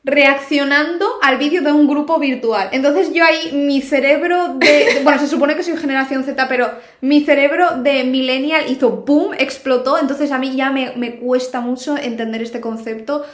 reaccionando 0.05 1.07
al 1.23 1.39
vídeo 1.39 1.63
de 1.63 1.73
un 1.73 1.89
grupo 1.89 2.19
virtual. 2.19 2.69
Entonces 2.73 3.15
yo 3.15 3.25
ahí, 3.25 3.53
mi 3.55 3.81
cerebro 3.81 4.57
de... 4.59 5.01
Bueno, 5.03 5.19
se 5.19 5.29
supone 5.29 5.57
que 5.57 5.63
soy 5.63 5.79
generación 5.79 6.25
Z, 6.25 6.47
pero 6.47 6.71
mi 7.01 7.25
cerebro 7.25 7.79
de 7.79 8.05
millennial 8.05 8.71
hizo 8.71 8.91
boom, 8.91 9.33
explotó. 9.39 9.99
Entonces 9.99 10.31
a 10.31 10.39
mí 10.39 10.55
ya 10.55 10.71
me, 10.71 10.93
me 10.97 11.17
cuesta 11.17 11.63
mucho 11.63 11.97
entender 11.97 12.43
este 12.43 12.61
concepto. 12.61 13.25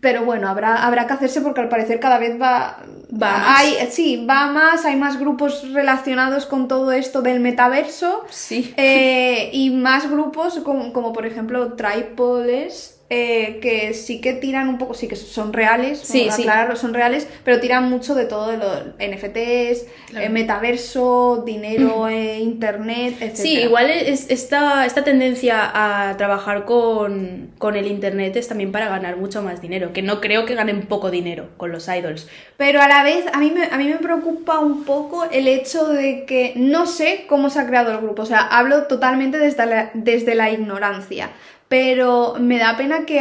Pero 0.00 0.24
bueno, 0.24 0.48
habrá, 0.48 0.86
habrá 0.86 1.06
que 1.06 1.12
hacerse 1.12 1.42
porque 1.42 1.60
al 1.60 1.68
parecer 1.68 2.00
cada 2.00 2.18
vez 2.18 2.40
va. 2.40 2.82
Va 3.12 3.56
Hay, 3.56 3.76
sí, 3.90 4.24
va 4.24 4.46
más, 4.46 4.84
hay 4.86 4.96
más 4.96 5.18
grupos 5.18 5.72
relacionados 5.72 6.46
con 6.46 6.68
todo 6.68 6.90
esto 6.92 7.20
del 7.20 7.40
metaverso. 7.40 8.24
Sí. 8.30 8.72
Eh, 8.78 9.50
y 9.52 9.70
más 9.70 10.10
grupos 10.10 10.58
como, 10.60 10.92
como 10.94 11.12
por 11.12 11.26
ejemplo 11.26 11.74
Tripoles, 11.74 13.03
eh, 13.10 13.58
que 13.60 13.92
sí 13.92 14.22
que 14.22 14.32
tiran 14.32 14.66
un 14.66 14.78
poco, 14.78 14.94
sí 14.94 15.08
que 15.08 15.14
son 15.14 15.52
reales, 15.52 16.00
sí, 16.00 16.28
sí. 16.30 16.46
son 16.74 16.94
reales, 16.94 17.28
pero 17.44 17.60
tiran 17.60 17.90
mucho 17.90 18.14
de 18.14 18.24
todo 18.24 18.48
de 18.48 18.56
los 18.56 18.78
NFTs, 18.98 19.86
eh, 20.16 20.28
metaverso, 20.30 21.42
dinero, 21.44 22.08
eh, 22.08 22.38
internet, 22.38 23.16
etc. 23.20 23.36
Sí, 23.36 23.58
igual 23.58 23.90
es, 23.90 24.30
esta, 24.30 24.86
esta 24.86 25.04
tendencia 25.04 25.70
a 25.74 26.16
trabajar 26.16 26.64
con, 26.64 27.50
con, 27.58 27.76
el 27.76 27.88
internet 27.88 28.36
es 28.36 28.48
también 28.48 28.72
para 28.72 28.88
ganar 28.88 29.18
mucho 29.18 29.42
más 29.42 29.60
dinero, 29.60 29.92
que 29.92 30.00
no 30.00 30.22
creo 30.22 30.46
que 30.46 30.54
ganen 30.54 30.86
poco 30.86 31.10
dinero 31.10 31.50
con 31.58 31.72
los 31.72 31.86
idols. 31.88 32.26
Pero 32.56 32.80
a 32.80 32.88
la 32.88 33.02
vez, 33.02 33.26
a 33.34 33.38
mí 33.38 33.50
me, 33.50 33.66
a 33.66 33.76
mí 33.76 33.86
me 33.86 33.98
preocupa 33.98 34.60
un 34.60 34.84
poco 34.84 35.24
el 35.30 35.46
hecho 35.46 35.88
de 35.88 36.24
que 36.24 36.54
no 36.56 36.86
sé 36.86 37.26
cómo 37.28 37.50
se 37.50 37.60
ha 37.60 37.66
creado 37.66 37.92
el 37.92 37.98
grupo, 37.98 38.22
o 38.22 38.26
sea, 38.26 38.40
hablo 38.40 38.84
totalmente 38.84 39.38
desde 39.38 39.90
desde 39.92 40.34
la 40.34 40.50
ignorancia 40.50 41.30
pero 41.68 42.36
me 42.38 42.58
da 42.58 42.76
pena 42.76 43.06
que 43.06 43.20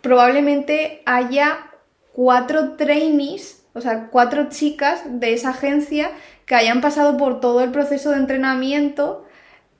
probablemente 0.00 1.02
haya 1.06 1.70
cuatro 2.12 2.72
trainees, 2.76 3.64
o 3.74 3.80
sea, 3.80 4.08
cuatro 4.10 4.48
chicas 4.48 5.02
de 5.06 5.32
esa 5.32 5.50
agencia 5.50 6.10
que 6.46 6.54
hayan 6.54 6.80
pasado 6.80 7.16
por 7.16 7.40
todo 7.40 7.62
el 7.62 7.70
proceso 7.70 8.10
de 8.10 8.18
entrenamiento 8.18 9.24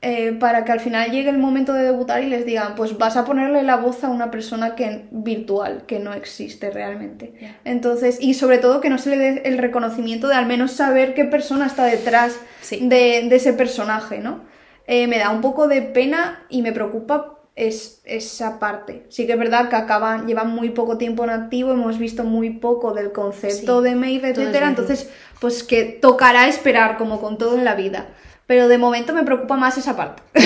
eh, 0.06 0.32
para 0.38 0.66
que 0.66 0.72
al 0.72 0.80
final 0.80 1.10
llegue 1.10 1.30
el 1.30 1.38
momento 1.38 1.72
de 1.72 1.84
debutar 1.84 2.22
y 2.22 2.26
les 2.26 2.44
digan, 2.44 2.74
pues 2.74 2.98
vas 2.98 3.16
a 3.16 3.24
ponerle 3.24 3.62
la 3.62 3.76
voz 3.76 4.04
a 4.04 4.10
una 4.10 4.30
persona 4.30 4.74
que 4.74 5.06
virtual, 5.10 5.84
que 5.86 5.98
no 5.98 6.12
existe 6.12 6.70
realmente. 6.70 7.56
Entonces, 7.64 8.18
y 8.20 8.34
sobre 8.34 8.58
todo 8.58 8.82
que 8.82 8.90
no 8.90 8.98
se 8.98 9.08
le 9.08 9.16
dé 9.16 9.42
el 9.46 9.56
reconocimiento 9.56 10.28
de 10.28 10.34
al 10.34 10.44
menos 10.44 10.72
saber 10.72 11.14
qué 11.14 11.24
persona 11.24 11.64
está 11.64 11.84
detrás 11.84 12.38
de, 12.70 13.34
ese 13.34 13.54
personaje, 13.54 14.18
¿no? 14.18 14.42
Eh, 14.86 15.06
me 15.06 15.16
da 15.16 15.30
un 15.30 15.40
poco 15.40 15.68
de 15.68 15.80
pena 15.80 16.44
y 16.50 16.60
me 16.60 16.72
preocupa 16.72 17.38
es 17.56 18.00
esa 18.04 18.58
parte. 18.58 19.04
Sí 19.08 19.26
que 19.26 19.32
es 19.32 19.38
verdad 19.38 19.68
que 19.68 19.76
acaban, 19.76 20.26
llevan 20.26 20.50
muy 20.50 20.70
poco 20.70 20.98
tiempo 20.98 21.24
en 21.24 21.30
activo, 21.30 21.72
hemos 21.72 21.98
visto 21.98 22.24
muy 22.24 22.50
poco 22.50 22.94
del 22.94 23.12
concepto 23.12 23.80
de 23.80 23.94
Maeve, 23.94 24.30
etcétera, 24.30 24.68
entonces 24.68 25.10
pues 25.40 25.62
que 25.62 25.84
tocará 25.84 26.48
esperar 26.48 26.96
como 26.96 27.20
con 27.20 27.38
todo 27.38 27.56
en 27.56 27.64
la 27.64 27.74
vida. 27.74 28.08
Pero 28.46 28.68
de 28.68 28.78
momento 28.78 29.14
me 29.14 29.22
preocupa 29.22 29.56
más 29.56 29.78
esa 29.78 29.96
parte. 29.96 30.22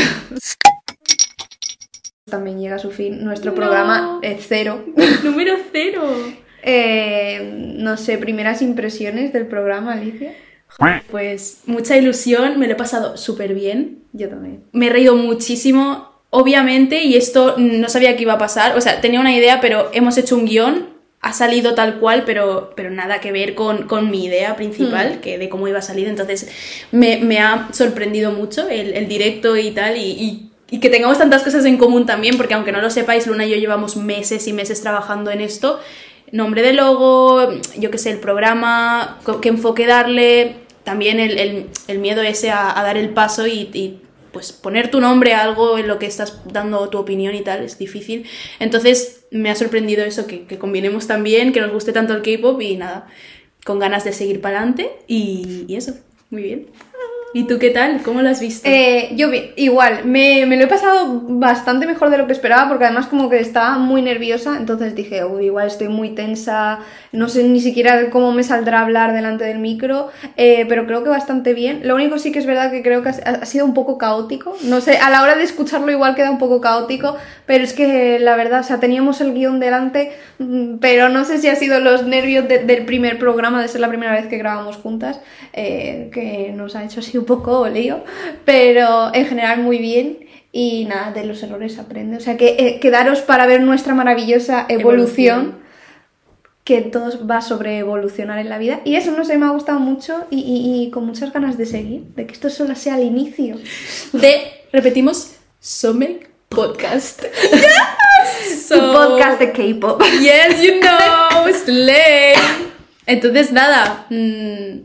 También 2.30 2.60
llega 2.60 2.76
a 2.76 2.78
su 2.78 2.90
fin 2.90 3.24
nuestro 3.24 3.54
programa 3.54 4.20
eh, 4.22 4.38
cero. 4.40 4.84
Número 5.24 5.54
cero. 5.72 6.02
Eh, 6.62 7.74
no 7.78 7.96
sé, 7.96 8.18
primeras 8.18 8.60
impresiones 8.60 9.32
del 9.32 9.46
programa, 9.46 9.94
Alicia. 9.94 10.34
Pues 11.10 11.62
mucha 11.66 11.96
ilusión, 11.96 12.58
me 12.60 12.66
lo 12.66 12.74
he 12.74 12.76
pasado 12.76 13.16
súper 13.16 13.54
bien. 13.54 14.04
Yo 14.12 14.28
también. 14.28 14.64
Me 14.72 14.88
he 14.88 14.90
reído 14.90 15.16
muchísimo 15.16 16.07
obviamente, 16.30 17.04
y 17.04 17.16
esto 17.16 17.54
no 17.58 17.88
sabía 17.88 18.16
que 18.16 18.22
iba 18.22 18.34
a 18.34 18.38
pasar, 18.38 18.76
o 18.76 18.80
sea, 18.80 19.00
tenía 19.00 19.20
una 19.20 19.34
idea, 19.34 19.60
pero 19.60 19.90
hemos 19.92 20.18
hecho 20.18 20.36
un 20.36 20.44
guion, 20.44 20.98
ha 21.20 21.32
salido 21.32 21.74
tal 21.74 21.98
cual, 21.98 22.24
pero, 22.24 22.72
pero 22.76 22.90
nada 22.90 23.20
que 23.20 23.32
ver 23.32 23.54
con, 23.54 24.10
mi 24.10 24.24
idea 24.24 24.54
principal, 24.54 25.16
hmm. 25.16 25.20
que 25.20 25.38
de 25.38 25.48
cómo 25.48 25.66
iba 25.66 25.78
a 25.78 25.82
salir, 25.82 26.06
entonces 26.06 26.48
me, 26.92 27.40
ha 27.40 27.68
sorprendido 27.72 28.30
mucho 28.30 28.68
el, 28.68 29.08
directo 29.08 29.56
y 29.56 29.70
tal, 29.70 29.96
y, 29.96 30.44
que 30.68 30.90
tengamos 30.90 31.16
tantas 31.16 31.42
cosas 31.42 31.64
en 31.64 31.78
común 31.78 32.04
también, 32.04 32.36
porque 32.36 32.52
aunque 32.52 32.72
no 32.72 32.82
lo 32.82 32.90
sepáis, 32.90 33.26
Luna 33.26 33.46
y 33.46 33.50
yo 33.50 33.56
llevamos 33.56 33.96
meses 33.96 34.46
y 34.48 34.52
meses 34.52 34.82
trabajando 34.82 35.30
en 35.30 35.40
esto, 35.40 35.80
nombre 36.30 36.60
de 36.60 36.74
logo, 36.74 37.54
yo 37.78 37.90
qué 37.90 37.96
sé, 37.96 38.10
el 38.10 38.18
programa, 38.18 39.18
qué 39.40 39.48
enfoque 39.48 39.86
darle, 39.86 40.56
también 40.84 41.20
el, 41.20 41.98
miedo 41.98 42.20
ese 42.20 42.50
a, 42.50 42.74
dar 42.74 42.98
el 42.98 43.08
paso 43.08 43.46
y 43.46 43.98
pues 44.32 44.52
poner 44.52 44.90
tu 44.90 45.00
nombre 45.00 45.34
a 45.34 45.42
algo 45.42 45.78
en 45.78 45.88
lo 45.88 45.98
que 45.98 46.06
estás 46.06 46.40
dando 46.44 46.88
tu 46.88 46.98
opinión 46.98 47.34
y 47.34 47.42
tal 47.42 47.62
es 47.62 47.78
difícil. 47.78 48.26
Entonces 48.58 49.26
me 49.30 49.50
ha 49.50 49.54
sorprendido 49.54 50.04
eso, 50.04 50.26
que, 50.26 50.46
que 50.46 50.58
combinemos 50.58 51.06
tan 51.06 51.22
bien, 51.22 51.52
que 51.52 51.60
nos 51.60 51.72
guste 51.72 51.92
tanto 51.92 52.14
el 52.14 52.22
K-pop 52.22 52.60
y 52.60 52.76
nada, 52.76 53.08
con 53.64 53.78
ganas 53.78 54.04
de 54.04 54.12
seguir 54.12 54.40
para 54.40 54.58
adelante 54.58 54.90
y, 55.06 55.64
y, 55.68 55.76
eso, 55.76 55.94
muy 56.30 56.42
bien. 56.42 56.66
¿Y 57.34 57.44
tú 57.44 57.58
qué 57.58 57.70
tal? 57.70 58.02
¿Cómo 58.02 58.22
lo 58.22 58.30
has 58.30 58.40
visto? 58.40 58.66
Eh, 58.68 59.10
yo 59.14 59.28
bien, 59.28 59.50
igual, 59.56 60.04
me, 60.06 60.46
me 60.46 60.56
lo 60.56 60.64
he 60.64 60.66
pasado 60.66 61.20
bastante 61.24 61.86
mejor 61.86 62.08
de 62.08 62.16
lo 62.16 62.26
que 62.26 62.32
esperaba 62.32 62.68
porque 62.68 62.86
además 62.86 63.06
como 63.06 63.28
que 63.28 63.38
estaba 63.38 63.76
muy 63.76 64.00
nerviosa, 64.00 64.56
entonces 64.56 64.94
dije, 64.94 65.24
uy, 65.24 65.46
igual 65.46 65.66
estoy 65.66 65.88
muy 65.88 66.10
tensa, 66.10 66.78
no 67.12 67.28
sé 67.28 67.44
ni 67.44 67.60
siquiera 67.60 68.08
cómo 68.08 68.32
me 68.32 68.42
saldrá 68.42 68.80
hablar 68.80 69.12
delante 69.12 69.44
del 69.44 69.58
micro, 69.58 70.08
eh, 70.36 70.64
pero 70.68 70.86
creo 70.86 71.02
que 71.02 71.10
bastante 71.10 71.52
bien. 71.52 71.80
Lo 71.84 71.96
único 71.96 72.18
sí 72.18 72.32
que 72.32 72.38
es 72.38 72.46
verdad 72.46 72.70
que 72.70 72.82
creo 72.82 73.02
que 73.02 73.10
ha, 73.10 73.12
ha 73.12 73.44
sido 73.44 73.66
un 73.66 73.74
poco 73.74 73.98
caótico, 73.98 74.56
no 74.62 74.80
sé, 74.80 74.96
a 74.96 75.10
la 75.10 75.22
hora 75.22 75.36
de 75.36 75.42
escucharlo 75.42 75.92
igual 75.92 76.14
queda 76.14 76.30
un 76.30 76.38
poco 76.38 76.62
caótico, 76.62 77.16
pero 77.48 77.64
es 77.64 77.72
que 77.72 78.20
la 78.20 78.36
verdad, 78.36 78.60
o 78.60 78.62
sea, 78.62 78.78
teníamos 78.78 79.20
el 79.20 79.34
guion 79.34 79.58
delante, 79.58 80.12
mm, 80.38 80.76
pero 80.78 81.08
no 81.08 81.24
sé 81.24 81.38
si 81.38 81.48
ha 81.48 81.56
sido 81.56 81.80
los 81.80 82.06
nervios 82.06 82.46
de- 82.46 82.60
del 82.60 82.84
primer 82.84 83.18
programa, 83.18 83.60
de 83.60 83.66
ser 83.66 83.80
la 83.80 83.88
primera 83.88 84.12
vez 84.12 84.26
que 84.28 84.38
grabamos 84.38 84.76
juntas, 84.76 85.20
eh, 85.52 86.10
que 86.12 86.52
nos 86.54 86.76
ha 86.76 86.84
hecho 86.84 87.00
así 87.00 87.18
un 87.18 87.24
poco 87.24 87.66
lío, 87.68 88.04
pero 88.44 89.12
en 89.12 89.26
general 89.26 89.60
muy 89.62 89.78
bien. 89.78 90.18
Y 90.52 90.86
nada, 90.86 91.12
de 91.12 91.24
los 91.24 91.42
errores 91.42 91.78
aprende. 91.78 92.16
O 92.16 92.20
sea 92.20 92.36
que 92.38 92.56
eh, 92.58 92.80
quedaros 92.80 93.20
para 93.20 93.46
ver 93.46 93.60
nuestra 93.60 93.94
maravillosa 93.94 94.64
evolución, 94.68 95.38
Evolución. 95.40 95.68
que 96.64 96.80
todo 96.82 97.26
va 97.26 97.40
sobre 97.40 97.78
evolucionar 97.78 98.38
en 98.38 98.48
la 98.50 98.58
vida. 98.58 98.80
Y 98.84 98.96
eso, 98.96 99.10
no 99.12 99.24
sé, 99.24 99.36
me 99.38 99.46
ha 99.46 99.50
gustado 99.50 99.78
mucho 99.80 100.26
y, 100.30 100.38
y- 100.40 100.82
y 100.84 100.90
con 100.90 101.06
muchas 101.06 101.32
ganas 101.32 101.56
de 101.58 101.64
seguir, 101.66 102.02
de 102.16 102.26
que 102.26 102.32
esto 102.34 102.50
solo 102.50 102.74
sea 102.76 102.98
el 102.98 103.04
inicio. 103.06 103.56
De, 104.12 104.34
repetimos, 104.72 105.34
Somel 105.60 106.27
Podcast. 106.58 107.22
Tu 108.68 108.74
podcast 108.74 109.38
de 109.38 109.52
K-pop. 109.52 110.02
Yes, 110.20 110.60
you 110.60 110.80
know, 110.80 111.46
slay. 111.64 112.34
Entonces, 113.06 113.52
nada, 113.52 114.06
mm, 114.10 114.80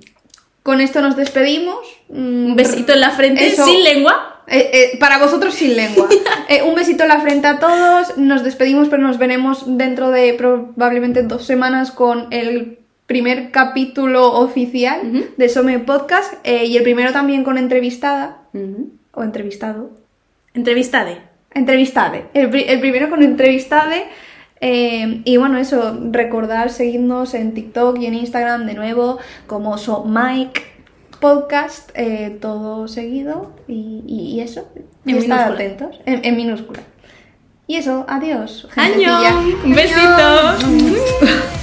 Con 0.61 0.81
esto 0.81 1.01
nos 1.01 1.15
despedimos. 1.15 1.79
Mm, 2.09 2.45
un 2.45 2.55
besito 2.55 2.93
en 2.93 3.01
la 3.01 3.09
frente 3.09 3.47
Eso. 3.47 3.65
sin 3.65 3.83
lengua. 3.83 4.43
Eh, 4.45 4.69
eh, 4.71 4.97
para 4.99 5.17
vosotros 5.17 5.55
sin 5.55 5.75
lengua. 5.75 6.07
Eh, 6.47 6.61
un 6.61 6.75
besito 6.75 7.03
en 7.03 7.09
la 7.09 7.21
frente 7.21 7.47
a 7.47 7.57
todos. 7.57 8.17
Nos 8.17 8.43
despedimos, 8.43 8.89
pero 8.89 9.01
nos 9.01 9.17
veremos 9.17 9.63
dentro 9.65 10.11
de 10.11 10.35
probablemente 10.35 11.23
dos 11.23 11.43
semanas 11.43 11.89
con 11.89 12.27
el 12.29 12.77
primer 13.07 13.49
capítulo 13.49 14.31
oficial 14.33 15.31
de 15.37 15.49
Some 15.49 15.79
Podcast 15.79 16.35
y 16.45 16.77
el 16.77 16.83
primero 16.83 17.11
también 17.13 17.43
con 17.43 17.57
entrevistada 17.57 18.43
o 19.13 19.23
entrevistado. 19.23 19.89
Entrevistade. 20.53 21.32
Entrevistade. 21.55 22.25
El, 22.33 22.49
pri- 22.49 22.65
el 22.67 22.79
primero 22.79 23.09
con 23.09 23.21
entrevistade. 23.23 24.05
eh, 24.61 25.21
y 25.25 25.37
bueno, 25.37 25.57
eso, 25.57 25.97
recordar 26.11 26.69
seguirnos 26.69 27.33
en 27.33 27.53
TikTok 27.53 27.99
y 27.99 28.05
en 28.05 28.13
Instagram 28.15 28.65
de 28.65 28.73
nuevo 28.75 29.17
como 29.47 29.77
So 29.77 30.05
Mike 30.05 30.61
Podcast, 31.19 31.89
eh, 31.95 32.37
todo 32.41 32.87
seguido 32.87 33.53
y, 33.67 34.03
y- 34.07 34.35
y 34.35 34.39
eso. 34.41 34.67
Y 35.05 35.11
En 35.11 35.17
estar 35.17 35.51
atentos. 35.53 35.99
En, 36.05 36.23
en 36.25 36.35
minúscula. 36.35 36.79
Y 37.67 37.75
eso, 37.77 38.05
adiós. 38.09 38.67
¡Año! 38.75 39.17
gentecilla. 39.63 39.63
¡Un 39.63 39.75
besito! 39.75 41.53